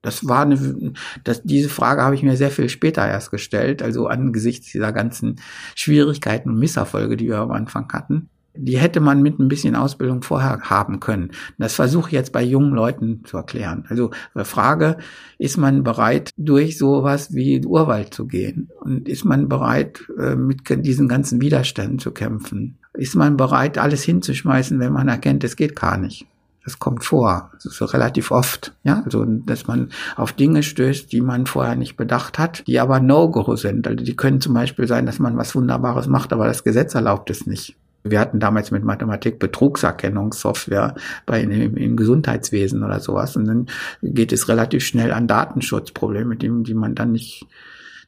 Das 0.02 0.28
war 0.28 0.42
eine, 0.42 0.92
das, 1.24 1.42
diese 1.42 1.68
Frage 1.68 2.02
habe 2.02 2.14
ich 2.14 2.22
mir 2.22 2.36
sehr 2.36 2.50
viel 2.50 2.68
später 2.68 3.06
erst 3.06 3.30
gestellt, 3.30 3.82
also 3.82 4.06
angesichts 4.06 4.70
dieser 4.70 4.92
ganzen 4.92 5.40
Schwierigkeiten 5.74 6.50
und 6.50 6.58
Misserfolge, 6.58 7.16
die 7.16 7.26
wir 7.28 7.38
am 7.38 7.50
Anfang 7.50 7.92
hatten 7.92 8.28
die 8.58 8.78
hätte 8.78 9.00
man 9.00 9.22
mit 9.22 9.38
ein 9.38 9.48
bisschen 9.48 9.76
Ausbildung 9.76 10.22
vorher 10.22 10.60
haben 10.62 11.00
können. 11.00 11.30
Das 11.58 11.74
versuche 11.74 12.08
ich 12.08 12.12
jetzt 12.12 12.32
bei 12.32 12.42
jungen 12.42 12.74
Leuten 12.74 13.24
zu 13.24 13.36
erklären. 13.36 13.84
Also 13.88 14.10
die 14.34 14.44
Frage, 14.44 14.98
ist 15.38 15.56
man 15.56 15.84
bereit, 15.84 16.30
durch 16.36 16.76
sowas 16.76 17.34
wie 17.34 17.64
Urwald 17.64 18.12
zu 18.12 18.26
gehen? 18.26 18.70
Und 18.80 19.08
ist 19.08 19.24
man 19.24 19.48
bereit, 19.48 20.02
äh, 20.18 20.34
mit 20.34 20.62
diesen 20.84 21.08
ganzen 21.08 21.40
Widerständen 21.40 21.98
zu 21.98 22.10
kämpfen? 22.10 22.78
Ist 22.94 23.14
man 23.14 23.36
bereit, 23.36 23.78
alles 23.78 24.02
hinzuschmeißen, 24.02 24.78
wenn 24.80 24.92
man 24.92 25.08
erkennt, 25.08 25.44
es 25.44 25.56
geht 25.56 25.76
gar 25.76 25.96
nicht? 25.96 26.26
Das 26.64 26.78
kommt 26.78 27.02
vor, 27.02 27.52
so 27.56 27.86
relativ 27.86 28.30
oft, 28.30 28.74
ja, 28.82 29.00
also 29.02 29.24
dass 29.24 29.66
man 29.66 29.88
auf 30.16 30.34
Dinge 30.34 30.62
stößt, 30.62 31.10
die 31.10 31.22
man 31.22 31.46
vorher 31.46 31.76
nicht 31.76 31.96
bedacht 31.96 32.38
hat, 32.38 32.66
die 32.66 32.78
aber 32.78 33.00
No-Go 33.00 33.56
sind. 33.56 33.86
Also 33.86 34.04
die 34.04 34.16
können 34.16 34.42
zum 34.42 34.52
Beispiel 34.52 34.86
sein, 34.86 35.06
dass 35.06 35.18
man 35.18 35.38
was 35.38 35.54
Wunderbares 35.54 36.08
macht, 36.08 36.30
aber 36.30 36.46
das 36.46 36.64
Gesetz 36.64 36.94
erlaubt 36.94 37.30
es 37.30 37.46
nicht. 37.46 37.76
Wir 38.10 38.20
hatten 38.20 38.40
damals 38.40 38.70
mit 38.70 38.84
Mathematik 38.84 39.38
Betrugserkennungssoftware 39.38 40.94
bei 41.26 41.42
im, 41.42 41.76
im 41.76 41.96
Gesundheitswesen 41.96 42.82
oder 42.82 43.00
sowas. 43.00 43.36
Und 43.36 43.46
dann 43.46 43.66
geht 44.02 44.32
es 44.32 44.48
relativ 44.48 44.84
schnell 44.84 45.12
an 45.12 45.26
Datenschutzprobleme, 45.26 46.36
die, 46.36 46.50
die 46.62 46.74
man 46.74 46.94
dann 46.94 47.12
nicht, 47.12 47.46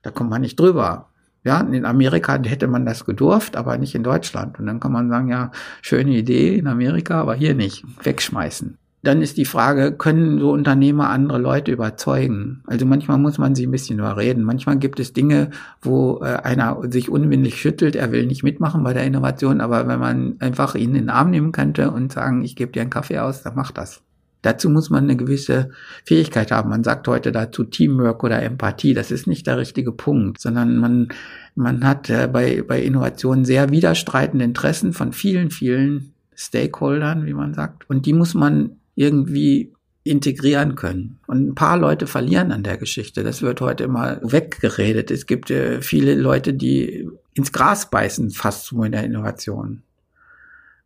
da 0.03 0.11
kommt 0.11 0.31
man 0.31 0.41
nicht 0.41 0.59
drüber. 0.59 1.09
Ja, 1.43 1.61
in 1.61 1.87
Amerika 1.87 2.39
hätte 2.43 2.67
man 2.67 2.85
das 2.85 3.07
gedurft, 3.07 3.57
aber 3.57 3.79
nicht 3.79 3.95
in 3.95 4.03
Deutschland. 4.03 4.59
Und 4.59 4.67
dann 4.67 4.79
kann 4.79 4.93
man 4.93 5.09
sagen, 5.09 5.29
ja, 5.29 5.53
schöne 5.81 6.11
Idee 6.11 6.57
in 6.57 6.67
Amerika, 6.67 7.21
aber 7.21 7.35
hier 7.35 7.55
nicht. 7.55 7.85
Wegschmeißen 8.03 8.80
dann 9.03 9.23
ist 9.23 9.39
die 9.39 9.47
Frage, 9.47 9.93
können 9.93 10.39
so 10.39 10.53
Unternehmer 10.53 11.09
andere 11.09 11.39
Leute 11.39 11.73
überzeugen? 11.73 12.63
Also 12.67 12.85
manchmal 12.85 13.19
muss 13.19 13.39
man 13.39 13.55
sie 13.55 13.67
ein 13.67 13.71
bisschen 13.71 13.99
überreden. 13.99 14.43
Manchmal 14.43 14.79
gibt 14.79 15.01
es 15.01 15.15
Dinge, 15.15 15.51
wo 15.81 16.21
äh, 16.23 16.37
einer 16.43 16.79
sich 16.91 17.09
unwillig 17.09 17.59
schüttelt, 17.61 17.97
er 17.97 18.13
will 18.13 18.27
nicht 18.27 18.43
mitmachen 18.43 18.83
bei 18.83 18.93
der 18.93 19.05
Innovation, 19.05 19.61
aber 19.61 19.89
wenn 19.89 20.01
man 20.01 20.37
einfach 20.41 20.75
ihn 20.75 20.91
in 20.91 21.07
den 21.07 21.11
Arm 21.11 21.31
nehmen 21.31 21.53
könnte 21.53 21.91
und 21.91 22.13
sagen, 22.13 22.45
ich 22.45 22.57
gebe 22.57 22.73
dir 22.73 22.83
einen 22.83 22.91
Kaffee 22.91 23.19
aus, 23.19 23.43
dann 23.43 23.55
macht 23.55 23.79
das. 23.79 24.03
Dazu 24.43 24.71
muss 24.71 24.89
man 24.89 25.05
eine 25.05 25.17
gewisse 25.17 25.71
Fähigkeit 26.05 26.51
haben. 26.51 26.71
Man 26.71 26.85
sagt 26.85 27.07
heute 27.09 27.31
dazu 27.31 27.65
Teamwork 27.65 28.25
oder 28.25 28.43
Empathie. 28.43 28.95
Das 28.95 29.11
ist 29.11 29.27
nicht 29.27 29.47
der 29.47 29.59
richtige 29.59 29.93
Punkt, 29.93 30.41
sondern 30.41 30.77
man, 30.77 31.09
man 31.55 31.85
hat 31.85 32.09
äh, 32.11 32.29
bei, 32.31 32.63
bei 32.67 32.83
Innovationen 32.83 33.45
sehr 33.45 33.71
widerstreitende 33.71 34.45
Interessen 34.45 34.93
von 34.93 35.13
vielen, 35.13 35.51
vielen 35.51 36.15
Stakeholdern, 36.35 37.27
wie 37.27 37.35
man 37.35 37.53
sagt. 37.53 37.89
Und 37.91 38.07
die 38.07 38.15
muss 38.15 38.33
man 38.33 38.80
irgendwie 38.95 39.73
integrieren 40.03 40.77
können. 40.77 41.19
Und 41.27 41.49
ein 41.49 41.55
paar 41.55 41.77
Leute 41.77 42.07
verlieren 42.07 42.53
an 42.53 42.63
der 42.63 42.79
Geschichte. 42.79 43.23
Das 43.23 43.43
wird 43.43 43.61
heute 43.61 43.85
immer 43.85 44.19
weggeredet. 44.23 45.11
Es 45.11 45.27
gibt 45.27 45.51
äh, 45.51 45.83
viele 45.83 46.15
Leute, 46.15 46.55
die 46.55 47.09
ins 47.35 47.53
Gras 47.53 47.91
beißen, 47.91 48.31
fast 48.31 48.67
so 48.67 48.83
in 48.83 48.93
der 48.93 49.05
Innovation. 49.05 49.83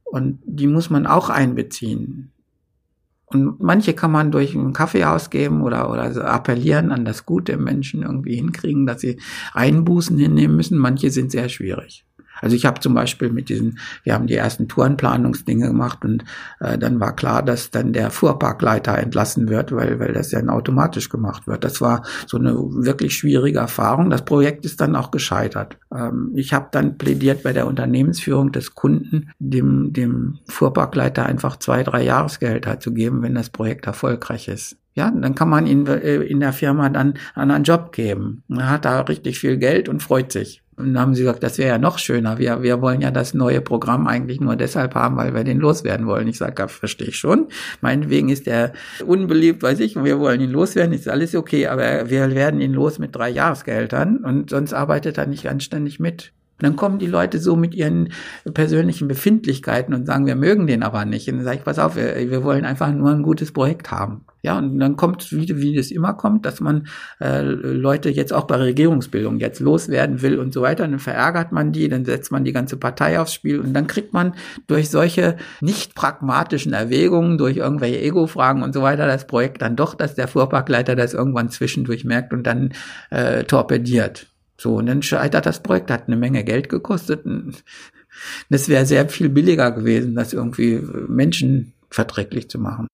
Und 0.05 0.41
die 0.45 0.67
muss 0.67 0.91
man 0.91 1.07
auch 1.07 1.31
einbeziehen. 1.31 2.33
Und 3.27 3.61
manche 3.61 3.95
kann 3.95 4.13
man 4.13 4.31
durch 4.31 4.55
einen 4.55 4.73
Kaffee 4.73 5.05
ausgeben 5.05 5.63
oder, 5.63 5.91
oder 5.91 6.13
so 6.13 6.21
appellieren 6.21 6.93
an 6.93 7.05
das 7.05 7.25
Gute 7.25 7.53
im 7.53 7.65
Menschen 7.65 8.03
irgendwie 8.03 8.37
hinkriegen, 8.37 8.87
dass 8.87 9.01
sie 9.01 9.19
Einbußen 9.55 10.19
hinnehmen 10.19 10.57
müssen. 10.57 10.79
Manche 10.79 11.11
sind 11.11 11.33
sehr 11.33 11.49
schwierig. 11.49 12.05
Also 12.41 12.57
ich 12.57 12.67
habe 12.67 12.81
zum 12.81 12.95
Beispiel 12.95 13.31
mit 13.31 13.49
diesen, 13.49 13.79
wir 14.03 14.15
haben 14.15 14.27
die 14.27 14.35
ersten 14.35 14.69
Tourenplanungsdinge 14.69 15.69
gemacht 15.69 16.05
und 16.05 16.25
äh, 16.61 16.79
dann 16.79 17.01
war 17.01 17.15
klar, 17.15 17.43
dass 17.43 17.71
dann 17.71 17.93
der 17.93 18.11
Fuhrparkleiter 18.11 18.99
entlassen 18.99 19.49
wird, 19.49 19.73
weil, 19.73 19.99
weil 20.01 20.13
das 20.13 20.33
ja 20.33 20.45
automatisch 20.47 21.09
gemacht 21.09 21.47
wird. 21.47 21.65
Das 21.65 21.81
war 21.81 22.05
so 22.27 22.37
eine 22.37 22.55
wirklich 22.55 23.17
schwierige 23.17 23.59
Erfahrung. 23.59 24.11
Das 24.11 24.25
Projekt 24.25 24.65
ist 24.65 24.81
dann 24.81 24.97
auch 24.97 25.11
gescheitert. 25.11 25.79
Ähm, 25.95 26.33
ich 26.35 26.53
habe 26.53 26.69
dann 26.71 26.99
plädiert 26.99 27.43
bei 27.43 27.53
der 27.53 27.67
Unternehmensführung 27.67 28.53
des 28.53 28.75
Kunden, 28.75 29.31
dem, 29.39 29.93
dem 29.93 30.39
Fuhrparkleiter 30.49 31.27
einfach 31.27 31.59
zwei, 31.59 31.83
drei 31.83 32.03
Jahresgehälter 32.03 32.81
zu 32.81 32.93
geben, 32.93 33.23
wenn 33.23 33.35
das 33.35 33.51
Projekt 33.51 33.87
erfolgreich 33.87 34.49
ist. 34.49 34.77
Ja, 34.97 35.11
dann 35.11 35.35
kann 35.35 35.49
man 35.49 35.67
ihn 35.67 35.87
äh, 35.87 36.17
in 36.23 36.39
der 36.39 36.53
Firma 36.53 36.89
dann 36.89 37.15
an 37.35 37.51
einen 37.51 37.65
Job 37.65 37.91
geben. 37.91 38.45
Er 38.49 38.71
hat 38.71 38.85
da 38.85 39.01
richtig 39.01 39.41
viel 39.41 39.57
Geld 39.57 39.89
und 39.89 40.03
freut 40.03 40.31
sich. 40.31 40.63
Und 40.77 40.95
dann 40.95 41.01
haben 41.01 41.15
sie 41.15 41.23
gesagt, 41.23 41.43
das 41.43 41.59
wäre 41.59 41.69
ja 41.69 41.79
noch 41.79 41.99
schöner. 41.99 42.39
Wir, 42.39 42.63
wir 42.63 42.81
wollen 42.81 43.01
ja 43.01 43.11
das 43.11 43.35
neue 43.35 43.61
Programm 43.61 44.07
eigentlich 44.07 44.41
nur 44.41 44.57
deshalb 44.57 44.95
haben, 44.95 45.17
weil 45.17 45.35
wir 45.35 45.45
den 45.45 45.59
loswerden 45.59 46.07
wollen. 46.07 46.27
Ich 46.29 46.39
sage, 46.39 46.55
ja, 46.59 46.69
verstehe 46.69 47.09
ich 47.09 47.17
schon. 47.17 47.49
Meinetwegen 47.81 48.29
ist 48.29 48.47
er 48.49 48.73
unbeliebt, 49.07 49.63
weiß 49.63 49.81
ich, 49.81 49.97
wir 50.03 50.19
wollen 50.19 50.41
ihn 50.41 50.51
loswerden, 50.51 50.93
ist 50.93 51.09
alles 51.09 51.35
okay, 51.35 51.67
aber 51.67 52.11
wir 52.11 52.35
werden 52.35 52.61
ihn 52.61 52.73
los 52.73 52.99
mit 52.99 53.15
drei 53.15 53.31
Jahresgehältern 53.31 54.19
und 54.19 54.51
sonst 54.51 54.73
arbeitet 54.73 55.19
er 55.19 55.27
nicht 55.27 55.49
anständig 55.49 56.01
mit. 56.01 56.33
Dann 56.59 56.77
kommen 56.77 56.99
die 56.99 57.07
Leute 57.07 57.39
so 57.39 57.57
mit 57.57 57.75
ihren 57.75 58.11
persönlichen 58.53 59.09
Befindlichkeiten 59.09 59.93
und 59.95 60.07
sagen, 60.07 60.27
wir 60.27 60.37
mögen 60.37 60.67
den 60.67 60.83
aber 60.83 61.05
nicht. 61.05 61.29
Und 61.29 61.37
dann 61.37 61.45
sage 61.45 61.59
ich, 61.59 61.65
pass 61.65 61.79
auf, 61.79 61.97
wir, 61.97 62.31
wir 62.31 62.45
wollen 62.45 62.65
einfach 62.65 62.93
nur 62.93 63.11
ein 63.11 63.23
gutes 63.23 63.53
Projekt 63.53 63.91
haben. 63.91 64.25
Ja, 64.43 64.59
und 64.59 64.79
dann 64.79 64.97
kommt, 64.97 65.33
wie, 65.33 65.49
wie 65.57 65.75
das 65.75 65.91
immer 65.91 66.13
kommt, 66.13 66.45
dass 66.45 66.61
man 66.61 66.87
äh, 67.19 67.41
Leute 67.41 68.11
jetzt 68.11 68.33
auch 68.33 68.45
bei 68.45 68.57
Regierungsbildung 68.57 69.41
jetzt 69.41 69.59
loswerden 69.59 70.21
will 70.21 70.39
und 70.39 70.53
so 70.53 70.61
weiter. 70.61 70.85
Und 70.85 70.91
dann 70.91 71.01
verärgert 71.01 71.51
man 71.51 71.73
die, 71.73 71.89
dann 71.89 72.05
setzt 72.05 72.31
man 72.31 72.45
die 72.45 72.53
ganze 72.53 72.77
Partei 72.77 73.19
aufs 73.19 73.33
Spiel 73.33 73.59
und 73.59 73.73
dann 73.73 73.87
kriegt 73.87 74.13
man 74.13 74.35
durch 74.67 74.91
solche 74.91 75.37
nicht 75.63 75.95
pragmatischen 75.95 76.75
Erwägungen, 76.75 77.39
durch 77.39 77.57
irgendwelche 77.57 78.03
Ego-Fragen 78.03 78.63
und 78.63 78.75
so 78.75 78.83
weiter 78.83 79.07
das 79.07 79.27
Projekt 79.27 79.63
dann 79.63 79.77
doch, 79.77 79.95
dass 79.95 80.15
der 80.15 80.29
Fuhrparkleiter 80.29 80.95
das 80.95 81.15
irgendwann 81.15 81.49
zwischendurch 81.49 82.05
merkt 82.05 82.35
und 82.35 82.47
dann 82.47 82.75
äh, 83.09 83.45
torpediert. 83.45 84.34
So, 84.57 84.77
und 84.77 84.87
dann 84.87 85.03
scheitert 85.03 85.47
das 85.47 85.63
Projekt, 85.63 85.91
hat 85.91 86.07
eine 86.07 86.17
Menge 86.17 86.45
Geld 86.45 86.69
gekostet. 86.69 87.25
Es 88.49 88.69
wäre 88.69 88.87
sehr 88.87 89.09
viel 89.09 89.29
billiger 89.29 89.73
gewesen, 89.73 90.15
das 90.15 90.33
irgendwie 90.33 90.81
menschenverträglich 91.09 92.49
zu 92.49 92.61
machen. 92.61 92.87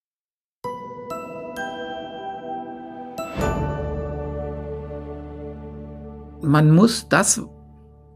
Man 6.43 6.71
muss 6.71 7.07
das 7.11 7.43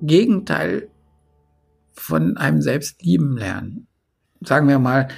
Gegenteil 0.01 0.89
von 1.93 2.39
einem 2.39 2.63
selbst 2.63 3.03
lieben 3.03 3.37
lernen. 3.37 3.87
Sagen 4.41 4.67
wir 4.67 4.79
mal, 4.79 5.09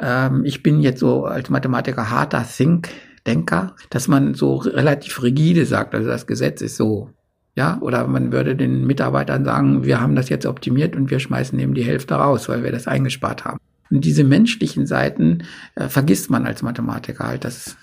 ähm, 0.00 0.44
ich 0.44 0.62
bin 0.62 0.80
jetzt 0.80 1.00
so 1.00 1.24
als 1.24 1.50
Mathematiker 1.50 2.10
harter 2.10 2.44
Think-Denker, 2.44 3.74
dass 3.90 4.08
man 4.08 4.34
so 4.34 4.56
relativ 4.56 5.22
rigide 5.22 5.66
sagt, 5.66 5.94
also 5.94 6.08
das 6.08 6.26
Gesetz 6.26 6.62
ist 6.62 6.76
so 6.76 7.10
ja, 7.56 7.78
oder 7.80 8.06
man 8.08 8.32
würde 8.32 8.56
den 8.56 8.84
Mitarbeitern 8.86 9.44
sagen, 9.44 9.84
wir 9.84 10.00
haben 10.00 10.16
das 10.16 10.28
jetzt 10.28 10.46
optimiert 10.46 10.96
und 10.96 11.10
wir 11.10 11.20
schmeißen 11.20 11.58
eben 11.58 11.74
die 11.74 11.84
Hälfte 11.84 12.14
raus, 12.14 12.48
weil 12.48 12.64
wir 12.64 12.72
das 12.72 12.88
eingespart 12.88 13.44
haben. 13.44 13.58
Und 13.90 14.04
diese 14.04 14.24
menschlichen 14.24 14.86
Seiten 14.86 15.44
äh, 15.76 15.88
vergisst 15.88 16.30
man 16.30 16.46
als 16.46 16.62
Mathematiker 16.62 17.26
halt. 17.28 17.44
Das 17.44 17.76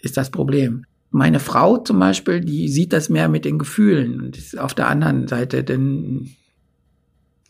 ist 0.00 0.16
das 0.16 0.30
Problem. 0.30 0.84
Meine 1.10 1.40
Frau 1.40 1.76
zum 1.78 1.98
Beispiel, 1.98 2.40
die 2.40 2.68
sieht 2.68 2.92
das 2.92 3.08
mehr 3.10 3.28
mit 3.28 3.44
den 3.44 3.58
Gefühlen 3.58 4.20
und 4.20 4.38
ist 4.38 4.58
auf 4.58 4.72
der 4.72 4.88
anderen 4.88 5.28
Seite, 5.28 5.62
denn 5.62 6.30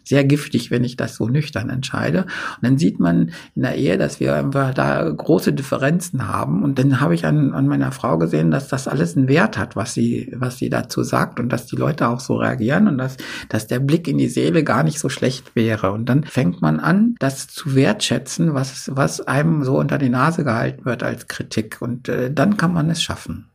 sehr 0.07 0.25
giftig, 0.25 0.71
wenn 0.71 0.85
ich 0.85 0.97
das 0.97 1.17
so 1.17 1.29
nüchtern 1.29 1.69
entscheide. 1.69 2.23
Und 2.23 2.63
dann 2.63 2.79
sieht 2.79 3.01
man 3.01 3.33
in 3.55 3.63
der 3.63 3.75
Ehe, 3.75 3.99
dass 3.99 4.21
wir 4.21 4.37
einfach 4.37 4.73
da 4.73 5.09
große 5.09 5.53
Differenzen 5.53 6.29
haben. 6.29 6.63
Und 6.63 6.79
dann 6.79 7.01
habe 7.01 7.15
ich 7.15 7.27
an, 7.27 7.53
an 7.53 7.67
meiner 7.67 7.91
Frau 7.91 8.17
gesehen, 8.17 8.51
dass 8.51 8.69
das 8.69 8.87
alles 8.87 9.17
einen 9.17 9.29
Wert 9.29 9.59
hat, 9.59 9.75
was 9.75 9.95
sie, 9.95 10.33
was 10.37 10.59
sie 10.59 10.71
dazu 10.71 11.03
sagt 11.03 11.41
und 11.41 11.49
dass 11.49 11.67
die 11.67 11.77
Leute 11.77 12.09
auch 12.09 12.21
so 12.21 12.37
reagieren 12.37 12.87
und 12.87 12.99
dass, 12.99 13.17
dass 13.49 13.67
der 13.67 13.81
Blick 13.81 14.07
in 14.07 14.19
die 14.19 14.29
Seele 14.29 14.63
gar 14.63 14.85
nicht 14.85 15.01
so 15.01 15.09
schlecht 15.09 15.57
wäre. 15.57 15.91
Und 15.91 16.09
dann 16.09 16.23
fängt 16.23 16.63
man 16.63 16.79
an, 16.79 17.17
das 17.19 17.49
zu 17.49 17.75
wertschätzen, 17.75 18.55
was, 18.55 18.91
was 18.95 19.21
einem 19.21 19.65
so 19.65 19.77
unter 19.79 19.99
die 19.99 20.09
Nase 20.09 20.45
gehalten 20.45 20.85
wird 20.85 21.03
als 21.03 21.27
Kritik. 21.27 21.79
Und 21.81 22.09
äh, 22.09 22.33
dann 22.33 22.57
kann 22.57 22.73
man 22.73 22.91
es 22.91 23.03
schaffen. 23.03 23.51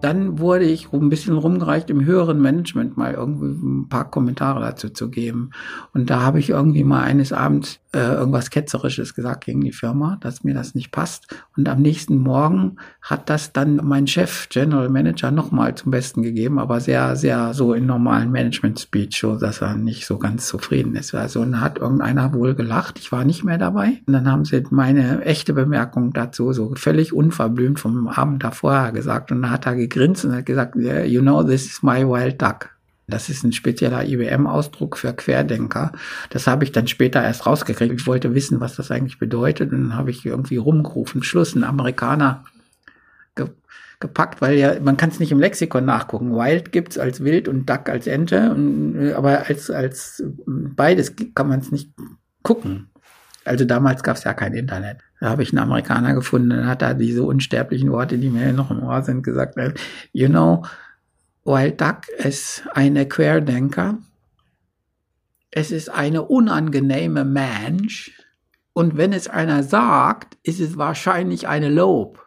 Dann 0.00 0.38
wurde 0.38 0.64
ich 0.64 0.92
ein 0.92 1.08
bisschen 1.08 1.36
rumgereicht, 1.36 1.90
im 1.90 2.04
höheren 2.04 2.40
Management 2.40 2.96
mal 2.96 3.14
irgendwie 3.14 3.46
ein 3.46 3.88
paar 3.88 4.10
Kommentare 4.10 4.60
dazu 4.60 4.88
zu 4.90 5.10
geben. 5.10 5.50
Und 5.92 6.10
da 6.10 6.20
habe 6.20 6.38
ich 6.38 6.50
irgendwie 6.50 6.84
mal 6.84 7.02
eines 7.02 7.32
Abends 7.32 7.80
äh, 7.92 7.98
irgendwas 7.98 8.50
Ketzerisches 8.50 9.14
gesagt 9.14 9.44
gegen 9.44 9.62
die 9.62 9.72
Firma, 9.72 10.16
dass 10.20 10.44
mir 10.44 10.54
das 10.54 10.74
nicht 10.74 10.92
passt. 10.92 11.26
Und 11.56 11.68
am 11.68 11.82
nächsten 11.82 12.18
Morgen 12.18 12.76
hat 13.02 13.28
das 13.28 13.52
dann 13.52 13.80
mein 13.82 14.06
Chef, 14.06 14.48
General 14.48 14.88
Manager, 14.88 15.30
nochmal 15.30 15.74
zum 15.74 15.90
Besten 15.90 16.22
gegeben, 16.22 16.58
aber 16.58 16.80
sehr, 16.80 17.16
sehr 17.16 17.52
so 17.52 17.74
in 17.74 17.86
normalen 17.86 18.30
Management-Speech, 18.30 19.18
so 19.18 19.36
dass 19.36 19.60
er 19.60 19.76
nicht 19.76 20.06
so 20.06 20.18
ganz 20.18 20.46
zufrieden 20.46 20.94
ist. 20.94 21.14
Also 21.14 21.40
und 21.40 21.60
hat 21.60 21.78
irgendeiner 21.78 22.32
wohl 22.32 22.54
gelacht, 22.54 22.98
ich 22.98 23.10
war 23.10 23.24
nicht 23.24 23.44
mehr 23.44 23.58
dabei. 23.58 24.00
Und 24.06 24.12
dann 24.12 24.30
haben 24.30 24.44
sie 24.44 24.62
meine 24.70 25.24
echte 25.24 25.52
Bemerkung 25.52 26.12
dazu 26.12 26.52
so 26.52 26.74
völlig 26.76 27.12
unverblümt 27.12 27.80
vom 27.80 28.06
Abend 28.06 28.44
davor 28.44 28.92
gesagt. 28.92 29.32
Und 29.32 29.42
dann 29.42 29.50
hat 29.50 29.66
er 29.66 29.74
gegrinst 29.90 30.24
und 30.24 30.34
hat 30.34 30.46
gesagt, 30.46 30.76
you 30.76 31.20
know, 31.20 31.42
this 31.42 31.66
is 31.66 31.82
my 31.82 32.06
wild 32.06 32.40
duck. 32.40 32.70
Das 33.10 33.28
ist 33.28 33.44
ein 33.44 33.52
spezieller 33.52 34.04
IBM-Ausdruck 34.04 34.96
für 34.96 35.12
Querdenker. 35.12 35.92
Das 36.30 36.46
habe 36.46 36.64
ich 36.64 36.72
dann 36.72 36.86
später 36.86 37.22
erst 37.22 37.44
rausgekriegt. 37.44 37.92
Ich 37.92 38.06
wollte 38.06 38.34
wissen, 38.34 38.60
was 38.60 38.76
das 38.76 38.90
eigentlich 38.90 39.18
bedeutet. 39.18 39.72
Und 39.72 39.88
dann 39.88 39.96
habe 39.96 40.10
ich 40.10 40.24
irgendwie 40.24 40.56
rumgerufen, 40.56 41.22
Schluss, 41.22 41.54
ein 41.54 41.64
Amerikaner 41.64 42.44
ge 43.34 43.48
gepackt, 43.98 44.40
weil 44.40 44.56
ja, 44.56 44.80
man 44.80 44.96
kann 44.96 45.10
es 45.10 45.20
nicht 45.20 45.30
im 45.30 45.40
Lexikon 45.40 45.84
nachgucken. 45.84 46.32
Wild 46.32 46.72
gibt's 46.72 46.96
als 46.96 47.22
Wild 47.22 47.48
und 47.48 47.68
Duck 47.68 47.90
als 47.90 48.06
Ente, 48.06 48.50
und, 48.50 49.12
aber 49.12 49.46
als, 49.46 49.70
als 49.70 50.24
beides 50.46 51.16
kann 51.34 51.48
man 51.48 51.60
es 51.60 51.70
nicht 51.70 51.92
gucken. 52.42 52.88
Also 53.44 53.66
damals 53.66 54.02
gab 54.02 54.16
es 54.16 54.24
ja 54.24 54.32
kein 54.32 54.54
Internet. 54.54 55.02
Da 55.20 55.28
habe 55.28 55.42
ich 55.42 55.52
einen 55.52 55.58
Amerikaner 55.58 56.14
gefunden, 56.14 56.50
dann 56.50 56.66
hat 56.66 56.82
er 56.82 56.94
diese 56.94 57.22
unsterblichen 57.22 57.92
Worte, 57.92 58.16
die 58.18 58.30
mir 58.30 58.52
noch 58.52 58.70
im 58.70 58.82
Ohr 58.82 59.02
sind, 59.02 59.22
gesagt, 59.22 59.56
you 60.12 60.28
know, 60.28 60.64
Wild 61.44 61.80
Duck 61.80 62.08
ist 62.18 62.64
eine 62.72 63.06
Querdenker. 63.06 63.98
Es 65.50 65.70
ist 65.70 65.90
eine 65.90 66.22
unangenehme 66.22 67.24
Mensch. 67.24 68.12
Und 68.72 68.96
wenn 68.96 69.12
es 69.12 69.28
einer 69.28 69.62
sagt, 69.62 70.38
ist 70.42 70.60
es 70.60 70.78
wahrscheinlich 70.78 71.48
eine 71.48 71.68
Lob. 71.68 72.24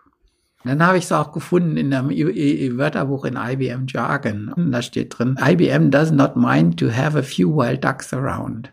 Dann 0.64 0.86
habe 0.86 0.98
ich 0.98 1.06
es 1.06 1.12
auch 1.12 1.32
gefunden 1.32 1.78
in 1.78 1.94
einem 1.94 2.10
Wörterbuch 2.10 3.26
in 3.26 3.38
IBM 3.38 3.88
Jargon. 3.88 4.54
Da 4.72 4.82
steht 4.82 5.18
drin, 5.18 5.38
IBM 5.42 5.90
does 5.90 6.12
not 6.12 6.36
mind 6.36 6.80
to 6.80 6.92
have 6.92 7.18
a 7.18 7.24
few 7.24 7.50
wild 7.50 7.84
ducks 7.84 8.14
around. 8.14 8.72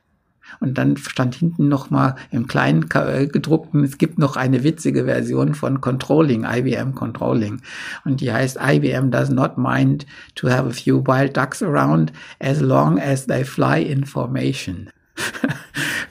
Und 0.59 0.79
dann 0.79 0.97
stand 0.97 1.35
hinten 1.35 1.69
nochmal 1.69 2.17
im 2.31 2.47
kleinen 2.47 2.87
äh, 2.95 3.27
gedruckten, 3.27 3.85
es 3.85 3.99
gibt 3.99 4.19
noch 4.19 4.37
eine 4.37 4.65
witzige 4.65 5.05
Version 5.05 5.55
von 5.55 5.81
Controlling, 5.81 6.45
IBM 6.45 6.95
Controlling. 6.95 7.63
Und 8.05 8.21
die 8.21 8.33
heißt 8.33 8.59
IBM 8.61 9.11
does 9.11 9.31
not 9.31 9.59
mind 9.59 10.07
to 10.35 10.49
have 10.49 10.69
a 10.69 10.73
few 10.73 11.05
wild 11.07 11.37
ducks 11.37 11.63
around 11.63 12.13
as 12.41 12.61
long 12.61 12.99
as 12.99 13.27
they 13.27 13.45
fly 13.45 13.83
information. 13.83 14.91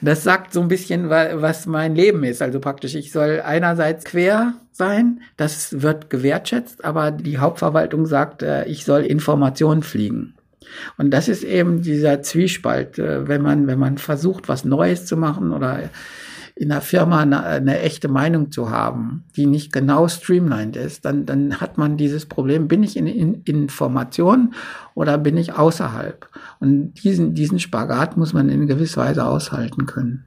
Das 0.02 0.24
sagt 0.24 0.54
so 0.54 0.62
ein 0.62 0.68
bisschen, 0.68 1.10
was 1.10 1.66
mein 1.66 1.94
Leben 1.94 2.24
ist. 2.24 2.40
Also 2.40 2.58
praktisch, 2.58 2.94
ich 2.94 3.12
soll 3.12 3.42
einerseits 3.44 4.04
quer 4.04 4.54
sein, 4.72 5.20
das 5.36 5.82
wird 5.82 6.08
gewertschätzt, 6.08 6.84
aber 6.84 7.10
die 7.10 7.38
Hauptverwaltung 7.38 8.06
sagt, 8.06 8.42
äh, 8.42 8.64
ich 8.64 8.84
soll 8.86 9.02
Informationen 9.02 9.82
fliegen. 9.82 10.34
Und 10.98 11.10
das 11.10 11.28
ist 11.28 11.44
eben 11.44 11.82
dieser 11.82 12.22
Zwiespalt, 12.22 12.98
äh, 12.98 13.28
wenn 13.28 13.42
man, 13.42 13.66
wenn 13.66 13.78
man 13.78 13.98
versucht, 13.98 14.48
was 14.48 14.64
Neues 14.64 15.06
zu 15.06 15.16
machen 15.16 15.52
oder 15.52 15.90
in 16.60 16.68
der 16.68 16.82
Firma 16.82 17.20
eine, 17.20 17.42
eine, 17.42 17.80
echte 17.80 18.08
Meinung 18.08 18.50
zu 18.50 18.68
haben, 18.68 19.24
die 19.34 19.46
nicht 19.46 19.72
genau 19.72 20.08
streamlined 20.08 20.76
ist, 20.76 21.06
dann, 21.06 21.24
dann 21.24 21.58
hat 21.60 21.78
man 21.78 21.96
dieses 21.96 22.26
Problem, 22.26 22.68
bin 22.68 22.82
ich 22.82 22.98
in, 22.98 23.06
in 23.06 23.42
Information 23.44 24.52
oder 24.94 25.16
bin 25.16 25.38
ich 25.38 25.54
außerhalb? 25.54 26.28
Und 26.58 27.02
diesen, 27.02 27.34
diesen 27.34 27.58
Spagat 27.58 28.18
muss 28.18 28.34
man 28.34 28.50
in 28.50 28.66
gewisser 28.66 29.00
Weise 29.00 29.24
aushalten 29.24 29.86
können 29.86 30.24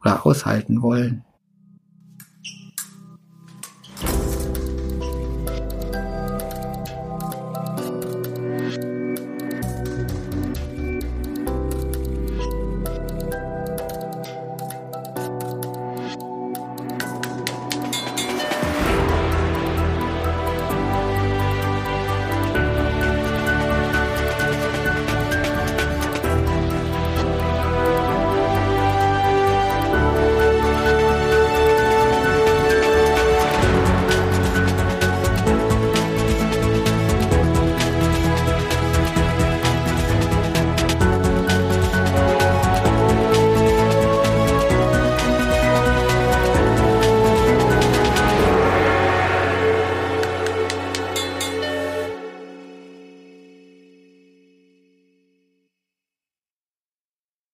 oder 0.00 0.24
aushalten 0.24 0.82
wollen. 0.82 1.24